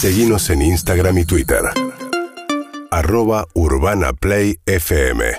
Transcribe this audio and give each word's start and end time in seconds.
Seguimos 0.00 0.48
en 0.50 0.62
Instagram 0.62 1.18
y 1.18 1.24
Twitter. 1.24 1.58
Arroba 2.92 3.48
Urbana 3.54 4.12
Play 4.12 4.60
FM. 4.64 5.36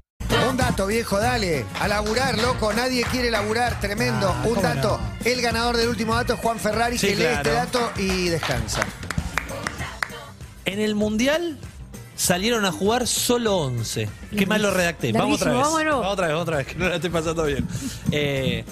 Un 0.49 0.57
dato, 0.57 0.85
viejo, 0.85 1.17
dale. 1.17 1.65
A 1.79 1.87
laburar, 1.87 2.37
loco. 2.37 2.73
Nadie 2.73 3.05
quiere 3.05 3.31
laburar. 3.31 3.79
Tremendo. 3.79 4.27
Ah, 4.27 4.43
Un 4.45 4.55
¿cómo 4.55 4.61
dato. 4.61 4.99
El 5.23 5.41
ganador 5.41 5.77
del 5.77 5.87
último 5.87 6.13
dato 6.13 6.33
es 6.33 6.41
Juan 6.41 6.59
Ferrari, 6.59 6.97
Sí, 6.97 7.07
que 7.07 7.15
lee 7.15 7.21
claro. 7.21 7.37
este 7.37 7.51
dato 7.53 7.91
y 7.99 8.27
descansa. 8.27 8.81
En 10.65 10.81
el 10.81 10.93
Mundial 10.93 11.57
salieron 12.17 12.65
a 12.65 12.73
jugar 12.73 13.07
solo 13.07 13.59
11. 13.59 14.09
Qué 14.37 14.45
mal 14.45 14.61
lo 14.61 14.71
redacté. 14.71 15.13
Vamos 15.13 15.39
otra 15.41 15.53
vez. 15.53 15.61
Vámonos. 15.61 15.99
Vamos 16.01 16.11
otra 16.13 16.27
vez, 16.27 16.35
otra 16.35 16.57
vez, 16.57 16.67
que 16.67 16.75
no 16.75 16.89
la 16.89 16.95
estoy 16.95 17.09
pasando 17.11 17.45
bien. 17.45 17.65
Eh, 18.11 18.65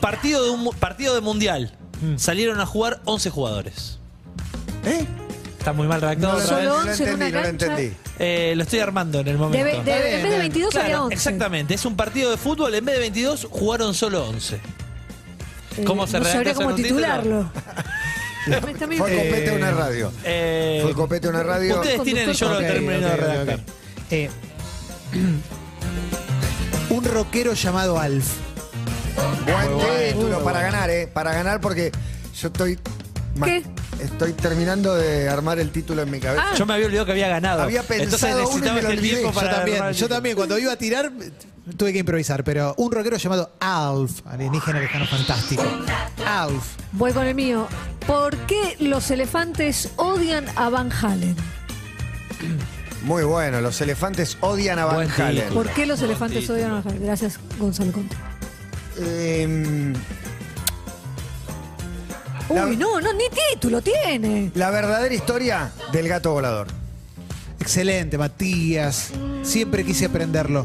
partido, 0.00 0.44
de 0.44 0.50
un, 0.50 0.70
partido 0.76 1.16
de 1.16 1.20
Mundial. 1.20 1.76
Mm. 2.00 2.16
Salieron 2.16 2.60
a 2.60 2.66
jugar 2.66 3.00
11 3.06 3.30
jugadores. 3.30 3.99
¿Eh? 4.84 5.04
Está 5.58 5.72
muy 5.72 5.86
mal 5.86 6.00
redactado. 6.00 6.38
No, 6.38 6.42
otra 6.44 6.50
lo- 6.50 6.56
vez. 6.56 6.66
Solo 6.66 6.78
no 6.78 6.84
lo 6.84 6.90
11 6.90 7.02
en 7.02 7.08
entendí, 7.10 7.14
una 7.14 7.30
no 7.30 7.36
lo 7.36 7.42
cancha. 7.58 7.66
entendí. 7.66 7.96
Eh, 8.18 8.52
lo 8.56 8.62
estoy 8.62 8.78
armando 8.80 9.20
en 9.20 9.28
el 9.28 9.38
momento. 9.38 9.66
De, 9.66 9.72
de- 9.92 10.16
en 10.16 10.22
vez 10.22 10.32
de 10.32 10.38
22 10.38 10.70
Claro, 10.70 10.84
había 10.86 11.02
11. 11.02 11.14
exactamente. 11.14 11.74
Es 11.74 11.84
un 11.84 11.96
partido 11.96 12.30
de 12.30 12.36
fútbol. 12.36 12.74
En 12.74 12.84
vez 12.84 12.94
de 12.94 13.00
22, 13.00 13.46
jugaron 13.50 13.94
solo 13.94 14.26
11. 14.28 14.56
Eh, 14.56 15.84
¿Cómo 15.84 16.06
se 16.06 16.14
no 16.14 16.24
redacta 16.24 16.32
sabría 16.32 16.52
eso 16.52 16.58
cómo 16.60 16.70
en 16.70 16.76
un 16.76 16.82
título? 16.82 17.00
titularlo. 17.00 17.52
Está 18.46 18.86
bien. 18.86 19.00
Fue 19.00 19.10
copete 19.16 19.50
de 19.50 19.56
una 19.56 19.70
radio. 19.70 20.12
Eh, 20.24 20.80
Fue 20.82 20.94
copete 20.94 21.26
de 21.26 21.34
una 21.34 21.42
radio. 21.42 21.74
Ustedes 21.76 22.02
tienen 22.02 22.32
yo 22.32 22.48
lo 22.48 22.54
Ok, 22.56 22.60
termino 22.62 22.92
de 23.00 23.06
ok, 23.06 23.16
redactar. 23.20 23.54
ok. 23.56 23.62
Eh, 24.12 24.30
un 26.90 27.04
rockero 27.04 27.52
llamado 27.54 27.98
Alf. 27.98 28.26
Buen 29.44 30.12
título 30.14 30.42
para 30.42 30.62
ganar, 30.62 30.88
¿eh? 30.90 31.06
Para 31.06 31.32
ganar 31.34 31.60
porque 31.60 31.92
yo 32.40 32.48
estoy. 32.48 32.78
Ma- 33.40 33.46
¿Qué? 33.46 33.62
Estoy 34.02 34.32
terminando 34.32 34.94
de 34.94 35.28
armar 35.28 35.58
el 35.58 35.70
título 35.70 36.02
en 36.02 36.10
mi 36.10 36.20
cabeza. 36.20 36.44
Ah. 36.52 36.54
Yo 36.56 36.64
me 36.66 36.74
había 36.74 36.86
olvidado 36.86 37.06
que 37.06 37.12
había 37.12 37.28
ganado. 37.28 37.62
Había 37.62 37.82
pensado 37.82 38.04
Entonces 38.04 38.30
uno 38.32 38.38
y 38.38 38.44
necesitaba 38.60 38.74
me 38.76 38.82
lo 38.82 38.88
este 38.88 38.98
olvidé. 39.00 39.14
tiempo 39.16 39.28
Yo 39.30 39.34
para 39.34 39.50
Yo 39.50 39.56
también, 39.56 39.76
armar 39.78 39.94
yo 39.94 40.08
también. 40.08 40.36
Cuando 40.36 40.58
iba 40.58 40.72
a 40.72 40.76
tirar, 40.76 41.12
tuve 41.76 41.92
que 41.92 41.98
improvisar. 41.98 42.44
Pero 42.44 42.74
un 42.78 42.92
rockero 42.92 43.16
llamado 43.18 43.50
Alf, 43.60 44.26
alienígena 44.26 44.80
lejano 44.80 45.06
fantástico. 45.06 45.62
Alf. 46.26 46.64
Voy 46.92 47.12
con 47.12 47.26
el 47.26 47.34
mío. 47.34 47.66
¿Por 48.06 48.36
qué 48.46 48.76
los 48.78 49.10
elefantes 49.10 49.90
odian 49.96 50.46
a 50.56 50.68
Van 50.70 50.90
Halen? 50.92 51.36
Muy 53.02 53.24
bueno. 53.24 53.60
Los 53.60 53.80
elefantes 53.80 54.36
odian 54.40 54.78
a 54.78 54.84
Van 54.86 54.94
Buen 54.96 55.10
Halen. 55.10 55.52
¿Por 55.52 55.68
qué 55.70 55.86
los 55.86 56.00
elefantes 56.02 56.48
odian 56.50 56.70
a 56.70 56.74
Van 56.74 56.88
Halen? 56.88 57.02
Gracias, 57.04 57.38
Gonzalo 57.58 57.92
Conte. 57.92 58.16
La- 58.98 60.00
Uy, 62.50 62.76
no, 62.76 63.00
no, 63.00 63.12
ni 63.12 63.24
título 63.52 63.80
tiene. 63.80 64.50
la 64.54 64.70
verdadera 64.70 65.14
historia 65.14 65.72
del 65.92 66.08
gato 66.08 66.32
volador. 66.32 66.66
Excelente, 67.60 68.18
Matías. 68.18 69.10
Siempre 69.42 69.84
quise 69.84 70.06
aprenderlo. 70.06 70.64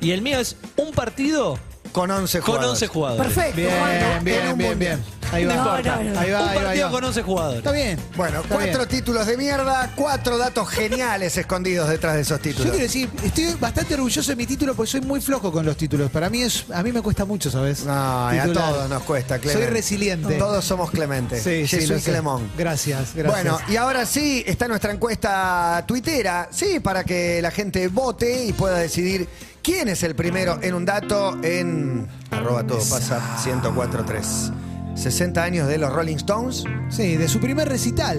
Y 0.00 0.10
el 0.10 0.20
mío 0.22 0.38
es 0.38 0.56
un 0.76 0.90
partido 0.92 1.58
Con 1.92 2.10
11 2.10 2.40
con 2.40 2.46
jugadores. 2.56 2.70
11 2.82 2.86
jugadores. 2.88 3.32
Perfecto. 3.32 3.56
Bien, 3.56 3.78
Juan. 3.78 3.90
en 3.92 4.18
un 4.18 4.24
bien, 4.24 4.42
bien, 4.42 4.70
mundial. 4.70 4.76
bien. 4.76 5.23
Ahí 5.34 5.44
va. 5.44 5.54
No, 5.54 5.60
importa. 5.60 5.96
no, 6.02 6.10
no. 6.14 6.20
Ahí 6.20 6.30
va, 6.30 6.42
un 6.42 6.48
ahí 6.48 6.54
va, 6.56 6.60
ahí 6.60 6.64
partido 6.64 6.86
va. 6.86 6.90
con 6.92 7.04
11 7.04 7.22
jugadores. 7.22 7.58
Está 7.58 7.72
bien. 7.72 7.98
Bueno, 8.16 8.40
Está 8.40 8.54
cuatro 8.54 8.78
bien. 8.78 8.88
títulos 8.88 9.26
de 9.26 9.36
mierda, 9.36 9.92
cuatro 9.94 10.38
datos 10.38 10.68
geniales 10.68 11.36
escondidos 11.36 11.88
detrás 11.88 12.14
de 12.14 12.20
esos 12.22 12.38
Yo 12.38 12.42
títulos. 12.42 12.70
quiero 12.70 12.82
decir, 12.82 13.10
estoy 13.22 13.54
bastante 13.60 13.94
orgulloso 13.94 14.30
de 14.30 14.36
mi 14.36 14.46
título 14.46 14.74
porque 14.74 14.90
soy 14.92 15.00
muy 15.00 15.20
flojo 15.20 15.50
con 15.52 15.64
los 15.66 15.76
títulos. 15.76 16.10
Para 16.10 16.30
mí 16.30 16.42
es, 16.42 16.64
a 16.72 16.82
mí 16.82 16.92
me 16.92 17.02
cuesta 17.02 17.24
mucho, 17.24 17.50
¿sabes? 17.50 17.84
No, 17.84 18.34
y 18.34 18.38
a 18.38 18.52
todos 18.52 18.88
nos 18.88 19.02
cuesta, 19.02 19.38
Clemente. 19.38 19.64
Soy 19.64 19.72
resiliente. 19.72 20.34
Todos 20.36 20.64
somos 20.64 20.90
Clemente. 20.90 21.40
Sí, 21.40 21.66
sí, 21.66 21.86
Yo 21.86 21.94
lo 21.94 22.00
soy. 22.00 22.12
Clemón. 22.12 22.50
Gracias, 22.56 23.14
gracias. 23.14 23.42
Bueno, 23.42 23.58
y 23.68 23.76
ahora 23.76 24.06
sí 24.06 24.44
está 24.46 24.68
nuestra 24.68 24.92
encuesta 24.92 25.84
tuitera, 25.86 26.48
sí, 26.50 26.80
para 26.80 27.04
que 27.04 27.40
la 27.42 27.50
gente 27.50 27.88
vote 27.88 28.44
y 28.44 28.52
pueda 28.52 28.78
decidir 28.78 29.28
quién 29.62 29.88
es 29.88 30.02
el 30.02 30.14
primero 30.14 30.58
en 30.62 30.74
un 30.74 30.84
dato 30.84 31.38
en 31.42 32.06
arroba 32.30 32.66
todo 32.66 32.78
pasa 32.78 33.20
1043. 33.44 34.50
60 34.94 35.42
años 35.42 35.68
de 35.68 35.78
los 35.78 35.92
Rolling 35.92 36.16
Stones 36.16 36.64
Sí, 36.88 37.16
de 37.16 37.28
su 37.28 37.40
primer 37.40 37.68
recital. 37.68 38.18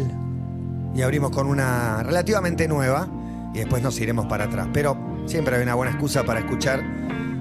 y 0.96 1.02
abrimos 1.02 1.32
con 1.32 1.48
una 1.48 2.04
relativamente 2.04 2.68
nueva 2.68 3.08
y 3.54 3.60
después 3.60 3.82
nos 3.84 4.00
iremos 4.00 4.26
para 4.28 4.46
atrás. 4.46 4.68
Pero 4.74 4.98
siempre 5.26 5.56
hay 5.58 5.64
una 5.64 5.76
buena 5.76 5.92
excusa 5.92 6.24
para 6.24 6.40
escuchar 6.42 6.82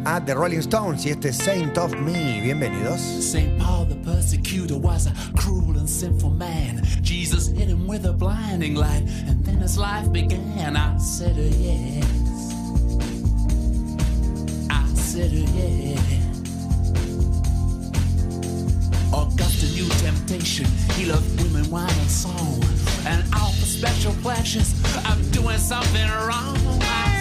a 0.05 0.21
The 0.25 0.35
Rolling 0.35 0.59
Stones 0.59 1.05
y 1.07 1.11
este 1.11 1.33
Saint 1.33 1.77
of 1.79 1.93
Me. 2.01 2.41
Bienvenidos. 2.43 3.01
St. 3.01 3.59
Paul 3.59 3.89
the 3.89 3.95
persecutor 3.97 4.77
was 4.79 5.07
a 5.07 5.13
cruel 5.37 5.79
and 5.79 5.89
sinful 5.89 6.31
man. 6.31 6.83
Jesus 7.03 7.49
hit 7.49 7.69
him 7.69 7.87
with 7.89 8.05
a 8.07 8.13
blinding 8.13 8.75
light, 8.77 9.09
and 9.29 9.45
then 9.45 9.61
his 9.61 9.77
life 9.79 10.11
began. 10.13 10.77
I 10.77 10.97
said, 10.99 11.37
uh, 11.37 11.43
yes. 11.59 12.05
I 14.71 14.85
said, 14.95 15.31
uh, 15.33 15.57
yeah. 15.57 16.34
Temptation. 20.35 20.67
He 20.97 21.07
loved 21.07 21.43
women, 21.43 21.71
wine, 21.71 21.89
and 21.89 22.11
song. 22.11 22.63
And 23.07 23.23
all 23.35 23.53
the 23.53 23.67
special 23.67 24.13
pleasures 24.15 24.73
of 25.09 25.33
doing 25.33 25.59
something 25.59 26.09
wrong. 26.27 27.14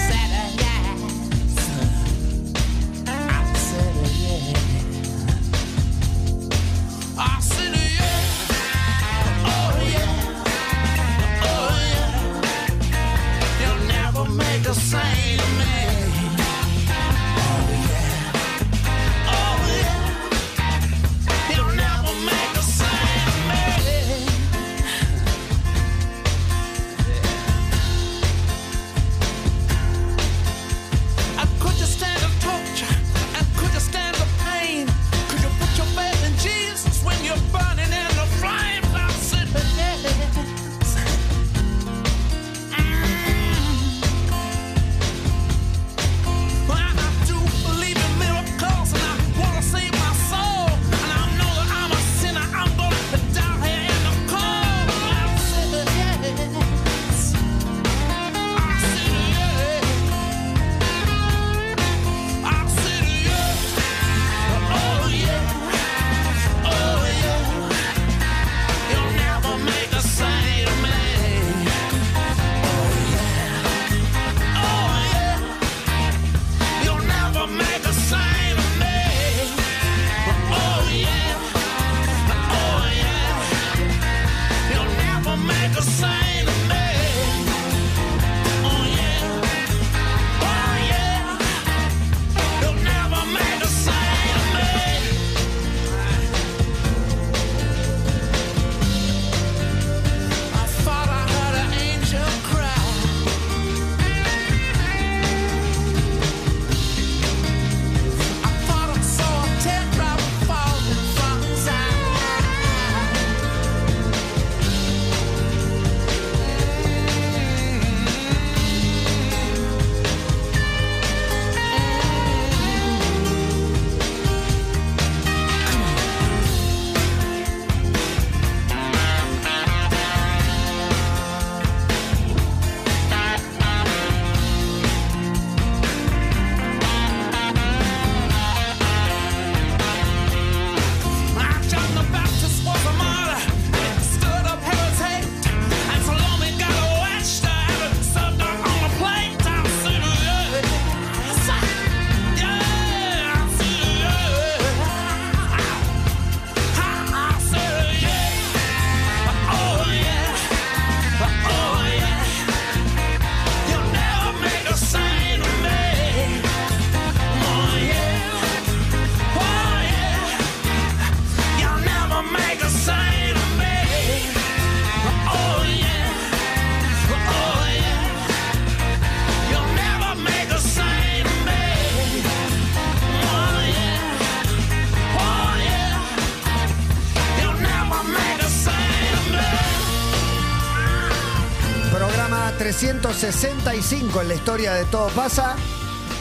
365 194.14 194.22
en 194.22 194.28
la 194.28 194.34
historia 194.36 194.74
de 194.74 194.86
Todo 194.86 195.08
Pasa. 195.10 195.56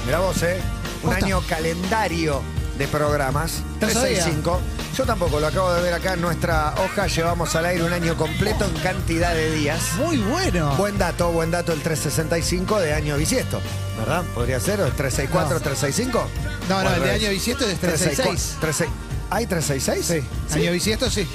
Mira 0.06 0.19
vos, 0.21 0.43
¿eh? 0.43 0.61
Un 1.03 1.11
Posta. 1.11 1.25
año 1.27 1.41
calendario 1.49 2.43
de 2.79 2.89
programas. 2.89 3.61
No 3.81 3.89
sabía. 3.91 4.25
365. 4.25 4.61
Yo 4.97 5.05
tampoco, 5.05 5.41
lo 5.41 5.47
acabo 5.47 5.73
de 5.75 5.83
ver 5.83 5.94
acá 5.94 6.15
en 6.15 6.21
nuestra 6.23 6.75
hoja. 6.85 7.06
Llevamos 7.06 7.55
al 7.55 7.67
aire 7.67 7.85
un 7.85 7.93
año 7.93 8.17
completo 8.17 8.65
en 8.65 8.75
cantidad 8.83 9.35
de 9.35 9.50
días. 9.53 9.93
Muy 9.97 10.19
bueno. 10.19 10.75
Buen 10.77 10.97
dato, 10.99 11.33
buen 11.33 11.50
dato 11.50 11.73
el 11.73 11.81
365 11.83 12.81
de 12.81 12.93
año 12.94 13.17
bisiesto, 13.17 13.61
¿verdad? 13.99 14.23
¿Podría 14.35 14.59
ser? 14.61 14.81
¿O 14.81 14.87
es 14.87 14.97
364, 14.97 15.55
No. 15.56 15.61
365? 15.61 16.29
No, 16.69 16.77
¿O 16.79 16.83
no, 16.85 16.94
el 16.94 17.03
de 17.03 17.11
año 17.11 17.31
bisiesto 17.31 17.67
es 17.67 17.79
366. 17.79 18.56
36. 18.61 18.91
¿Hay 19.31 19.47
366? 19.47 20.25
Sí. 20.49 20.59
Año 20.59 20.73
bisiesto 20.73 21.11
sí. 21.11 21.27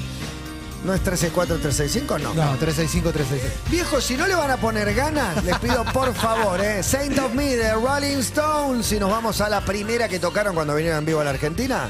¿No 0.85 0.93
es 0.93 1.01
364, 1.01 1.57
365? 1.57 2.19
No. 2.19 2.33
No, 2.33 2.55
365, 2.57 3.11
366. 3.11 3.71
Viejo, 3.71 3.99
si 3.99 4.15
no 4.15 4.25
le 4.27 4.35
van 4.35 4.51
a 4.51 4.57
poner 4.57 4.93
ganas, 4.93 5.43
les 5.43 5.57
pido 5.59 5.83
por 5.85 6.13
favor, 6.13 6.61
¿eh? 6.61 6.81
Saint 6.83 7.17
of 7.19 7.33
Me 7.33 7.55
de 7.55 7.73
Rolling 7.73 8.19
Stones. 8.19 8.85
Si 8.85 8.99
nos 8.99 9.09
vamos 9.09 9.41
a 9.41 9.49
la 9.49 9.61
primera 9.61 10.07
que 10.07 10.19
tocaron 10.19 10.55
cuando 10.55 10.75
vinieron 10.75 10.99
en 10.99 11.05
vivo 11.05 11.19
a 11.19 11.23
la 11.23 11.31
Argentina. 11.31 11.87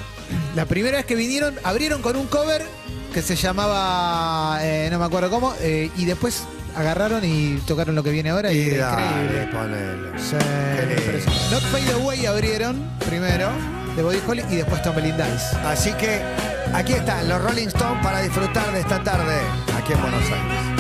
La 0.56 0.66
primera 0.66 0.98
vez 0.98 1.06
que 1.06 1.16
vinieron, 1.16 1.56
abrieron 1.64 2.02
con 2.02 2.16
un 2.16 2.28
cover 2.28 2.66
que 3.14 3.22
se 3.22 3.36
llamaba, 3.36 4.60
eh, 4.62 4.88
no 4.92 5.00
me 5.00 5.06
acuerdo 5.06 5.30
cómo, 5.30 5.54
eh, 5.62 5.92
y 5.98 6.06
después 6.06 6.44
agarraron 6.76 7.24
y 7.24 7.58
tocaron 7.68 7.96
lo 7.96 8.04
que 8.04 8.12
viene 8.12 8.30
ahora 8.30 8.52
y, 8.52 8.58
Y 8.58 8.70
dale, 8.72 9.04
increíble. 9.24 9.48
ponele. 9.52 10.20
Sí. 10.20 10.36
Not 11.52 11.62
Fade 11.72 11.92
Away 11.94 12.26
abrieron 12.26 12.90
primero, 13.08 13.50
de 13.98 14.04
Body 14.04 14.22
Holly, 14.28 14.44
y 14.50 14.56
después 14.58 14.82
Tumbling 14.84 15.18
Dice. 15.18 15.58
Así 15.66 15.92
que 15.94 16.22
aquí 16.74 16.94
están 16.94 17.28
los 17.28 17.42
Rolling 17.42 17.68
Stones 17.68 18.04
para 18.04 18.22
disfrutar 18.22 18.72
de 18.72 18.80
esta 18.80 19.04
tarde 19.04 19.42
aquí 19.76 19.94
en 19.94 20.02
Buenos 20.02 20.22
Aires. 20.22 20.77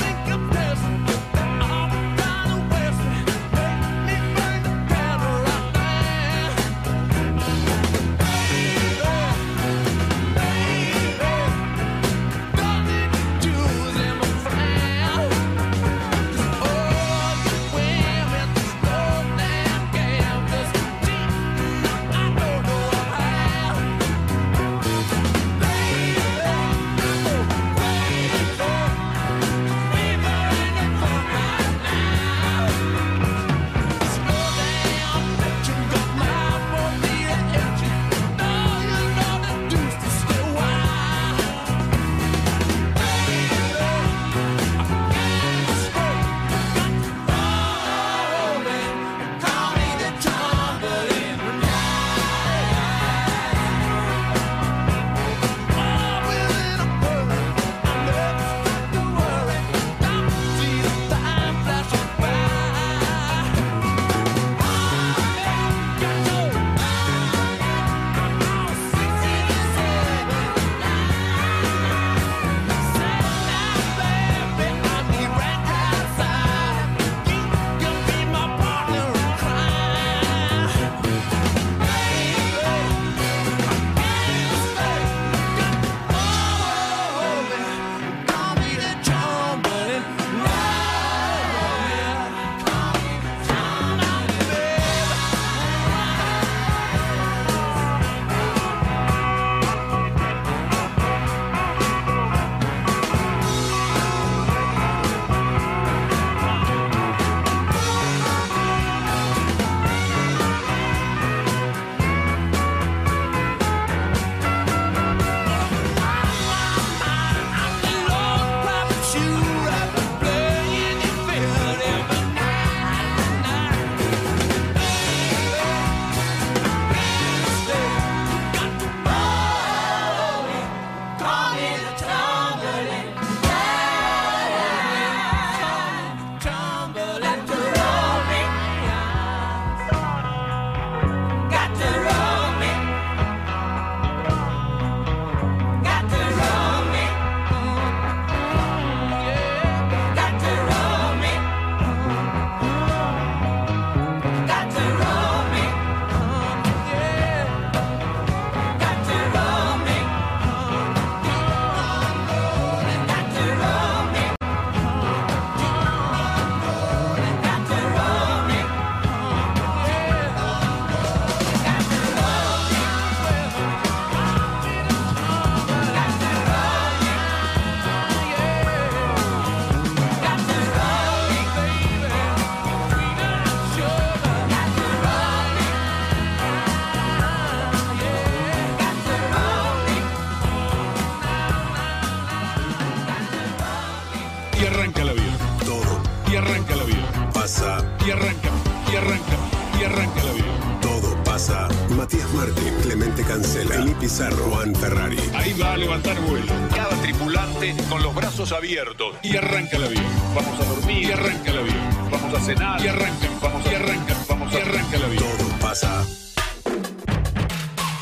Brazos 208.47 208.57
abiertos. 208.57 209.15
Y 209.23 209.35
arranca 209.37 209.77
la 209.77 209.87
vida. 209.87 210.01
Vamos 210.35 210.59
a 210.59 210.65
dormir. 210.65 211.09
Y 211.09 211.11
arranca 211.11 211.53
la 211.53 211.61
vida. 211.61 212.09
Vamos 212.11 212.33
a 212.33 212.45
cenar. 212.45 212.83
Y 212.83 212.87
arranca. 212.87 213.27
Vamos 213.41 213.65
y 213.65 213.75
arranca. 213.75 214.15
Vamos 214.29 214.53
y 214.53 214.57
arranca 214.57 214.97
la 214.97 215.07
vida. 215.07 215.21
Todo 215.21 215.59
pasa. 215.59 216.05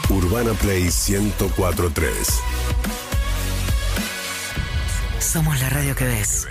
Urbana 0.10 0.54
Play 0.54 0.84
1043. 0.84 2.42
Somos 5.20 5.60
la 5.60 5.70
radio 5.70 5.96
que 5.96 6.06
ves. 6.06 6.48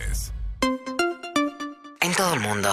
En 2.01 2.13
todo 2.15 2.35
el 2.35 2.41
mundo. 2.41 2.71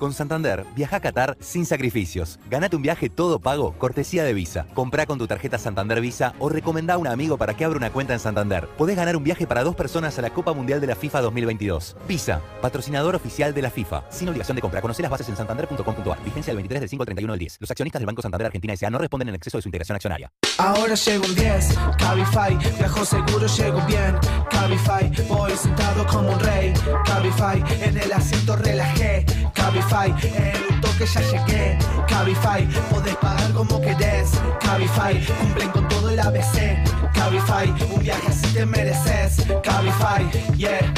Con 0.00 0.14
Santander, 0.14 0.64
viaja 0.74 0.96
a 0.96 1.00
Qatar 1.00 1.36
sin 1.40 1.66
sacrificios. 1.66 2.40
Ganate 2.48 2.74
un 2.74 2.80
viaje 2.80 3.10
todo 3.10 3.38
pago, 3.38 3.74
cortesía 3.76 4.24
de 4.24 4.32
Visa. 4.32 4.66
Comprá 4.72 5.04
con 5.04 5.18
tu 5.18 5.26
tarjeta 5.26 5.58
Santander 5.58 6.00
Visa 6.00 6.32
o 6.38 6.48
recomendá 6.48 6.94
a 6.94 6.98
un 6.98 7.06
amigo 7.06 7.36
para 7.36 7.52
que 7.54 7.66
abra 7.66 7.76
una 7.76 7.92
cuenta 7.92 8.14
en 8.14 8.18
Santander. 8.18 8.66
Podés 8.78 8.96
ganar 8.96 9.14
un 9.14 9.24
viaje 9.24 9.46
para 9.46 9.62
dos 9.62 9.76
personas 9.76 10.18
a 10.18 10.22
la 10.22 10.30
Copa 10.30 10.54
Mundial 10.54 10.80
de 10.80 10.86
la 10.86 10.96
FIFA 10.96 11.20
2022. 11.20 11.98
Visa, 12.08 12.40
patrocinador 12.62 13.14
oficial 13.14 13.52
de 13.52 13.60
la 13.60 13.70
FIFA. 13.70 14.04
Sin 14.08 14.30
obligación 14.30 14.54
de 14.54 14.62
compra. 14.62 14.80
Conoce 14.80 15.02
las 15.02 15.10
bases 15.10 15.28
en 15.28 15.36
santander.com.ar. 15.36 16.24
Vigencia 16.24 16.50
del 16.52 16.56
23 16.56 16.80
del 16.80 16.88
5 16.88 17.02
al 17.02 17.06
31 17.06 17.32
del 17.34 17.38
10. 17.40 17.58
Los 17.60 17.70
accionistas 17.70 18.00
del 18.00 18.06
Banco 18.06 18.22
Santander 18.22 18.46
Argentina 18.46 18.72
S.A. 18.72 18.88
no 18.88 18.96
responden 18.96 19.28
en 19.28 19.34
exceso 19.34 19.58
de 19.58 19.62
su 19.62 19.68
integración 19.68 19.96
accionaria. 19.96 20.32
Ahora 20.60 20.94
llego 20.94 21.24
un 21.24 21.34
10, 21.34 21.68
Cabify, 21.96 22.54
viajo 22.76 23.02
seguro, 23.02 23.46
llego 23.46 23.80
bien. 23.86 24.14
Cabify, 24.50 25.10
voy 25.26 25.52
sentado 25.56 26.06
como 26.06 26.32
un 26.32 26.40
rey. 26.40 26.74
Cabify, 27.06 27.64
en 27.80 27.96
el 27.96 28.12
asiento 28.12 28.56
relajé. 28.56 29.24
Cabify, 29.54 30.14
en 30.22 30.74
un 30.74 30.80
toque 30.82 31.06
ya 31.06 31.20
llegué. 31.22 31.78
Cabify, 32.06 32.68
podés 32.90 33.16
pagar 33.16 33.50
como 33.52 33.80
querés. 33.80 34.32
Cabify, 34.60 35.26
cumplen 35.40 35.70
con 35.70 35.88
todo 35.88 36.10
el 36.10 36.20
ABC. 36.20 36.76
Cabify, 37.14 37.72
un 37.94 38.00
viaje 38.00 38.28
así 38.28 38.46
te 38.52 38.66
mereces. 38.66 39.46
Cabify, 39.64 40.30
yeah. 40.58 40.92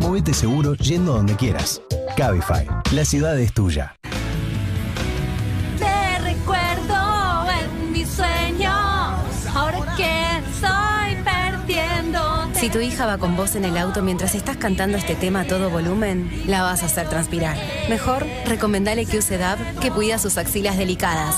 Movete 0.00 0.32
seguro 0.32 0.74
yendo 0.74 1.14
donde 1.14 1.34
quieras. 1.34 1.82
Cabify, 2.16 2.68
la 2.92 3.04
ciudad 3.04 3.36
es 3.36 3.52
tuya. 3.52 3.96
Si 12.60 12.68
tu 12.68 12.78
hija 12.78 13.06
va 13.06 13.16
con 13.16 13.38
vos 13.38 13.56
en 13.56 13.64
el 13.64 13.78
auto 13.78 14.02
mientras 14.02 14.34
estás 14.34 14.58
cantando 14.58 14.98
este 14.98 15.14
tema 15.14 15.40
a 15.40 15.46
todo 15.46 15.70
volumen, 15.70 16.30
la 16.46 16.60
vas 16.60 16.82
a 16.82 16.86
hacer 16.86 17.08
transpirar. 17.08 17.56
Mejor, 17.88 18.26
recomendale 18.44 19.06
que 19.06 19.16
use 19.16 19.38
DAB 19.38 19.78
que 19.80 19.90
cuida 19.90 20.18
sus 20.18 20.36
axilas 20.36 20.76
delicadas. 20.76 21.36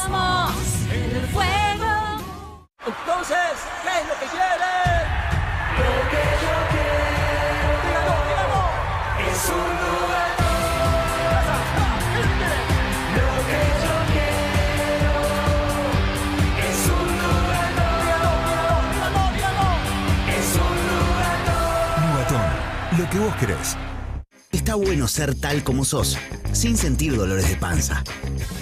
Está 24.52 24.76
bueno 24.76 25.08
ser 25.08 25.34
tal 25.34 25.64
como 25.64 25.84
sos, 25.84 26.16
sin 26.52 26.76
sentir 26.76 27.16
dolores 27.16 27.48
de 27.48 27.56
panza. 27.56 28.04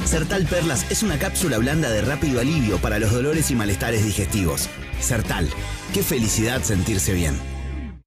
Sertal 0.06 0.46
Perlas 0.46 0.90
es 0.90 1.02
una 1.02 1.18
cápsula 1.18 1.58
blanda 1.58 1.90
de 1.90 2.00
rápido 2.00 2.40
alivio 2.40 2.78
para 2.78 2.98
los 2.98 3.12
dolores 3.12 3.50
y 3.50 3.56
malestares 3.56 4.02
digestivos. 4.04 4.70
Sertal, 4.98 5.50
qué 5.92 6.02
felicidad 6.02 6.62
sentirse 6.62 7.12
bien. 7.12 7.49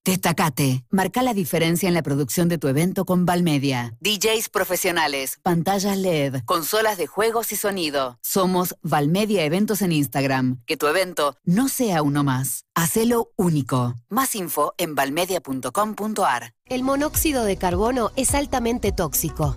Destacate. 0.05 0.83
Marca 0.89 1.24
la 1.24 1.33
diferencia 1.33 1.88
en 1.88 1.93
la 1.93 2.03
producción 2.03 2.50
de 2.50 2.57
tu 2.57 2.67
evento 2.67 3.05
con 3.05 3.25
Valmedia. 3.25 3.95
DJs 4.01 4.50
profesionales, 4.50 5.39
pantallas 5.41 5.98
LED, 5.98 6.41
consolas 6.43 6.98
de 6.98 7.07
juegos 7.07 7.53
y 7.53 7.55
sonido. 7.55 8.19
Somos 8.22 8.75
Valmedia 8.81 9.45
Eventos 9.45 9.81
en 9.81 9.93
Instagram. 9.93 10.62
Que 10.65 10.75
tu 10.75 10.88
evento 10.88 11.38
no 11.45 11.69
sea 11.69 12.01
uno 12.01 12.25
más. 12.25 12.65
Hacelo 12.75 13.31
único. 13.38 13.95
Más 14.10 14.36
info 14.36 14.74
en 14.77 14.93
valmedia.com.ar. 14.93 16.53
El 16.65 16.83
monóxido 16.83 17.45
de 17.45 17.55
carbono 17.55 18.12
es 18.17 18.36
altamente 18.36 18.91
tóxico. 18.91 19.55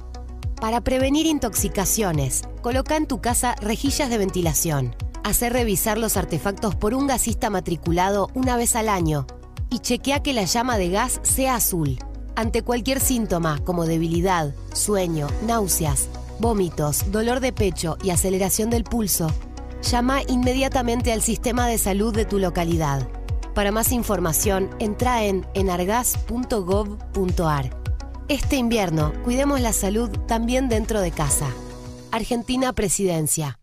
Para 0.60 0.80
prevenir 0.80 1.26
intoxicaciones, 1.26 2.42
coloca 2.62 2.96
en 2.96 3.08
tu 3.08 3.20
casa 3.20 3.56
rejillas 3.60 4.10
de 4.10 4.18
ventilación. 4.18 4.94
Hacer 5.24 5.52
revisar 5.52 5.98
los 5.98 6.16
artefactos 6.16 6.76
por 6.76 6.94
un 6.94 7.08
gasista 7.08 7.50
matriculado 7.50 8.30
una 8.34 8.56
vez 8.56 8.76
al 8.76 8.88
año 8.88 9.26
y 9.70 9.78
chequea 9.80 10.22
que 10.22 10.32
la 10.32 10.44
llama 10.44 10.78
de 10.78 10.88
gas 10.90 11.18
sea 11.22 11.56
azul. 11.56 11.98
Ante 12.34 12.62
cualquier 12.62 13.00
síntoma 13.00 13.58
como 13.64 13.84
debilidad, 13.86 14.54
sueño, 14.74 15.26
náuseas, 15.46 16.08
vómitos, 16.38 17.10
dolor 17.10 17.40
de 17.40 17.52
pecho 17.52 17.98
y 18.02 18.10
aceleración 18.10 18.70
del 18.70 18.84
pulso, 18.84 19.28
llama 19.82 20.20
inmediatamente 20.28 21.12
al 21.12 21.20
sistema 21.22 21.66
de 21.66 21.78
salud 21.78 22.14
de 22.14 22.24
tu 22.24 22.38
localidad. 22.38 23.08
Para 23.54 23.72
más 23.72 23.90
información, 23.92 24.70
entra 24.78 25.24
en 25.24 25.44
enargas.gov.ar. 25.54 27.70
Este 28.28 28.56
invierno, 28.56 29.12
cuidemos 29.24 29.60
la 29.60 29.72
salud 29.72 30.10
también 30.26 30.68
dentro 30.68 31.00
de 31.00 31.12
casa. 31.12 31.46
Argentina 32.10 32.72
Presidencia. 32.72 33.60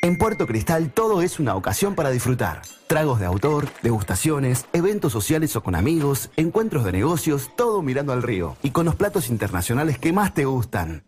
En 0.00 0.16
Puerto 0.16 0.46
Cristal 0.46 0.92
todo 0.92 1.22
es 1.22 1.40
una 1.40 1.56
ocasión 1.56 1.96
para 1.96 2.10
disfrutar. 2.10 2.62
Tragos 2.86 3.18
de 3.18 3.26
autor, 3.26 3.68
degustaciones, 3.82 4.66
eventos 4.72 5.12
sociales 5.12 5.56
o 5.56 5.62
con 5.62 5.74
amigos, 5.74 6.30
encuentros 6.36 6.84
de 6.84 6.92
negocios, 6.92 7.50
todo 7.56 7.82
mirando 7.82 8.12
al 8.12 8.22
río. 8.22 8.56
Y 8.62 8.70
con 8.70 8.86
los 8.86 8.94
platos 8.94 9.28
internacionales 9.28 9.98
que 9.98 10.12
más 10.12 10.34
te 10.34 10.44
gustan. 10.44 11.04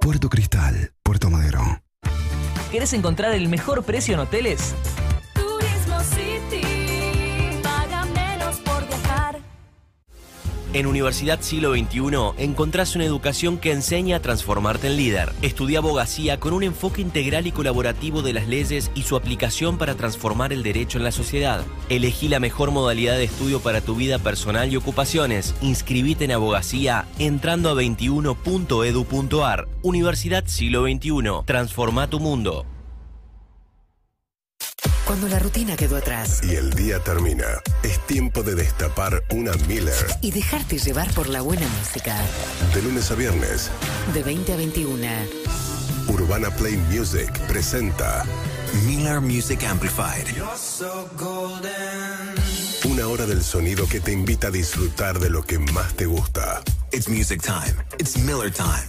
Puerto 0.00 0.28
Cristal, 0.28 0.92
Puerto 1.04 1.30
Madero. 1.30 1.62
¿Querés 2.72 2.92
encontrar 2.92 3.34
el 3.34 3.48
mejor 3.48 3.84
precio 3.84 4.14
en 4.14 4.20
hoteles? 4.20 4.74
En 10.74 10.88
Universidad 10.88 11.40
Siglo 11.40 11.72
XXI 11.72 12.34
encontrás 12.36 12.96
una 12.96 13.04
educación 13.04 13.58
que 13.58 13.70
enseña 13.70 14.16
a 14.16 14.20
transformarte 14.20 14.88
en 14.88 14.96
líder. 14.96 15.32
Estudia 15.40 15.78
abogacía 15.78 16.40
con 16.40 16.52
un 16.52 16.64
enfoque 16.64 17.00
integral 17.00 17.46
y 17.46 17.52
colaborativo 17.52 18.22
de 18.22 18.32
las 18.32 18.48
leyes 18.48 18.90
y 18.96 19.02
su 19.02 19.14
aplicación 19.14 19.78
para 19.78 19.94
transformar 19.94 20.52
el 20.52 20.64
derecho 20.64 20.98
en 20.98 21.04
la 21.04 21.12
sociedad. 21.12 21.64
Elegí 21.90 22.26
la 22.26 22.40
mejor 22.40 22.72
modalidad 22.72 23.16
de 23.16 23.22
estudio 23.22 23.60
para 23.60 23.82
tu 23.82 23.94
vida 23.94 24.18
personal 24.18 24.72
y 24.72 24.76
ocupaciones. 24.76 25.54
Inscribite 25.62 26.24
en 26.24 26.32
abogacía 26.32 27.06
entrando 27.20 27.70
a 27.70 27.74
21.edu.ar. 27.74 29.68
Universidad 29.82 30.42
Siglo 30.48 30.86
XXI. 30.86 31.44
Transforma 31.46 32.10
tu 32.10 32.18
mundo. 32.18 32.66
Cuando 35.06 35.28
la 35.28 35.38
rutina 35.38 35.76
quedó 35.76 35.96
atrás 35.96 36.40
Y 36.42 36.54
el 36.54 36.72
día 36.72 36.98
termina. 37.00 37.44
Es 37.82 37.98
tiempo 38.06 38.42
de 38.42 38.54
destapar 38.54 39.22
una 39.30 39.52
Miller. 39.68 39.94
y 40.22 40.30
dejarte 40.30 40.78
llevar 40.78 41.12
por 41.12 41.28
la 41.28 41.42
buena 41.42 41.66
música. 41.80 42.16
De 42.74 42.82
lunes 42.82 43.10
a 43.10 43.14
viernes, 43.14 43.70
De 44.14 44.22
20 44.22 44.52
a 44.52 44.56
21. 44.56 45.06
Urbana 46.08 46.50
Play 46.50 46.76
Music 46.90 47.30
presenta 47.46 48.24
Miller 48.86 49.20
Music 49.20 49.62
Amplified. 49.64 50.26
una 52.84 53.06
hora 53.08 53.26
del 53.26 53.42
sonido 53.42 53.86
que 53.88 54.00
te 54.00 54.12
invita 54.12 54.48
a 54.48 54.50
disfrutar 54.50 55.18
de 55.18 55.30
lo 55.30 55.42
que 55.42 55.58
más 55.58 55.94
te 55.94 56.06
gusta. 56.06 56.62
It's 56.92 57.08
music 57.08 57.42
time. 57.42 57.74
It's 57.98 58.16
Miller 58.18 58.52
time. 58.52 58.88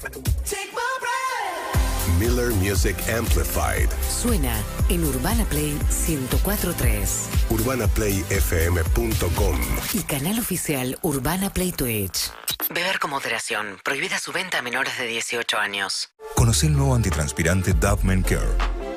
Miller 2.19 2.49
Music 2.51 2.95
Amplified. 3.09 3.89
Suena 4.09 4.55
en 4.89 5.03
Urbana 5.03 5.45
Play 5.45 5.77
1043 6.07 7.29
UrbanaPlayFM.com. 7.49 9.59
y 9.93 10.03
canal 10.03 10.39
oficial 10.39 10.97
Urbana 11.01 11.51
Play 11.51 11.71
Twitch. 11.71 12.31
Beber 12.73 12.99
con 12.99 13.11
moderación. 13.11 13.77
Prohibida 13.83 14.19
su 14.19 14.31
venta 14.31 14.59
a 14.59 14.61
menores 14.61 14.97
de 14.97 15.07
18 15.07 15.57
años. 15.57 16.09
Conoce 16.35 16.67
el 16.67 16.73
nuevo 16.73 16.95
antitranspirante 16.95 17.73
Dove 17.73 18.03
Men 18.03 18.23
Care. 18.23 18.47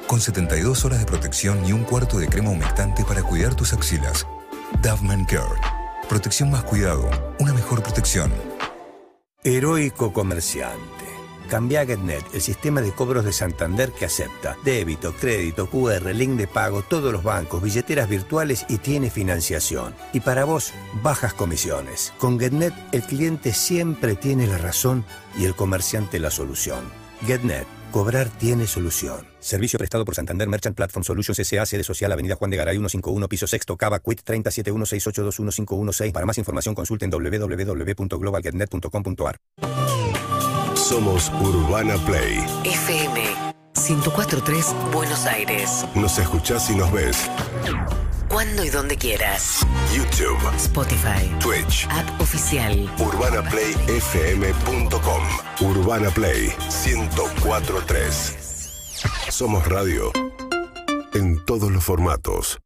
Con 0.06 0.20
72 0.20 0.84
horas 0.84 1.00
de 1.00 1.06
protección 1.06 1.64
y 1.66 1.72
un 1.72 1.84
cuarto 1.84 2.18
de 2.18 2.28
crema 2.28 2.50
humectante 2.50 3.04
para 3.04 3.22
cuidar 3.22 3.54
tus 3.54 3.72
axilas. 3.72 4.26
Dove 4.82 5.02
Men 5.02 5.24
Care. 5.26 5.44
Protección 6.08 6.50
más 6.50 6.64
cuidado. 6.64 7.10
Una 7.38 7.52
mejor 7.52 7.82
protección. 7.82 8.32
Heroico 9.44 10.12
comerciante. 10.12 10.97
Cambia 11.48 11.80
a 11.80 11.86
GetNet, 11.86 12.24
el 12.34 12.42
sistema 12.42 12.82
de 12.82 12.92
cobros 12.92 13.24
de 13.24 13.32
Santander 13.32 13.90
que 13.92 14.04
acepta 14.04 14.58
débito, 14.64 15.14
crédito, 15.14 15.70
QR, 15.70 16.14
link 16.14 16.36
de 16.36 16.46
pago, 16.46 16.82
todos 16.82 17.10
los 17.10 17.22
bancos, 17.22 17.62
billeteras 17.62 18.06
virtuales 18.08 18.66
y 18.68 18.76
tiene 18.78 19.10
financiación. 19.10 19.94
Y 20.12 20.20
para 20.20 20.44
vos, 20.44 20.74
bajas 21.02 21.32
comisiones. 21.32 22.12
Con 22.18 22.38
GetNet, 22.38 22.74
el 22.92 23.02
cliente 23.02 23.54
siempre 23.54 24.14
tiene 24.14 24.46
la 24.46 24.58
razón 24.58 25.06
y 25.38 25.46
el 25.46 25.54
comerciante 25.54 26.18
la 26.18 26.30
solución. 26.30 26.84
GetNet, 27.26 27.66
cobrar 27.92 28.28
tiene 28.28 28.66
solución. 28.66 29.26
Servicio 29.40 29.78
prestado 29.78 30.04
por 30.04 30.14
Santander 30.14 30.48
Merchant 30.48 30.76
Platform 30.76 31.04
Solutions 31.04 31.38
S.A. 31.38 31.64
Sede 31.64 31.82
Social 31.82 32.12
Avenida 32.12 32.36
Juan 32.36 32.50
de 32.50 32.58
Garay 32.58 32.76
151 32.76 33.26
Piso 33.28 33.46
Sexto 33.46 33.78
Cava 33.78 34.00
Quit 34.00 34.20
37168211516 34.22 36.12
Para 36.12 36.26
más 36.26 36.36
información 36.36 36.74
consulten 36.74 37.08
www.globalgetnet.com.ar 37.08 39.38
Somos 40.88 41.30
Urbana 41.42 41.96
Play. 42.06 42.38
FM 42.64 43.20
1043 43.74 44.74
Buenos 44.90 45.26
Aires. 45.26 45.84
Nos 45.94 46.18
escuchás 46.18 46.70
y 46.70 46.76
nos 46.76 46.90
ves. 46.90 47.30
cuando 48.30 48.64
y 48.64 48.70
donde 48.70 48.96
quieras. 48.96 49.58
YouTube, 49.94 50.38
Spotify, 50.56 51.28
Twitch, 51.40 51.86
app 51.90 52.18
oficial. 52.22 52.90
urbanaplayfm.com. 53.00 55.22
Urbana 55.60 56.08
Play 56.08 56.54
1043. 56.86 58.94
Somos 59.28 59.68
radio 59.68 60.10
en 61.12 61.44
todos 61.44 61.70
los 61.70 61.84
formatos. 61.84 62.58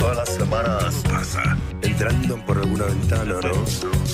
Todas 0.00 0.16
las 0.16 0.28
semanas 0.30 0.94
pasa. 1.04 1.58
Entrando 1.82 2.42
por 2.46 2.56
alguna 2.56 2.86
ventana, 2.86 3.34
¿no? 3.42 3.64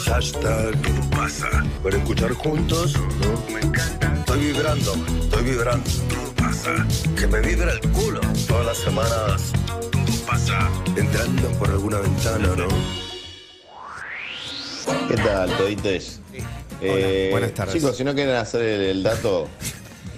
Hashtag 0.04 0.74
pasa. 1.12 1.48
Para 1.80 1.96
escuchar 1.96 2.32
juntos, 2.32 2.94
¿no? 2.96 3.54
Me 3.54 3.60
encanta. 3.60 4.12
Estoy 4.18 4.40
vibrando, 4.46 4.94
estoy 5.22 5.44
vibrando. 5.44 5.90
Todo 6.08 6.34
pasa. 6.34 6.86
Que 7.16 7.28
me 7.28 7.40
vibra 7.40 7.72
el 7.72 7.80
culo. 7.92 8.20
Todas 8.48 8.66
las 8.66 8.78
semanas. 8.78 9.52
Todo 9.92 10.26
pasa. 10.26 10.68
Entrando 10.96 11.48
por 11.50 11.70
alguna 11.70 12.00
ventana, 12.00 12.48
¿no? 12.56 12.66
¿Qué 15.08 15.14
tal, 15.14 15.56
toditos? 15.56 16.20
Eh, 16.80 17.28
buenas 17.30 17.54
tardes. 17.54 17.74
Chicos, 17.74 17.96
si 17.96 18.02
no 18.02 18.12
quieren 18.12 18.34
hacer 18.34 18.60
el, 18.60 18.80
el 18.82 19.02
dato, 19.04 19.48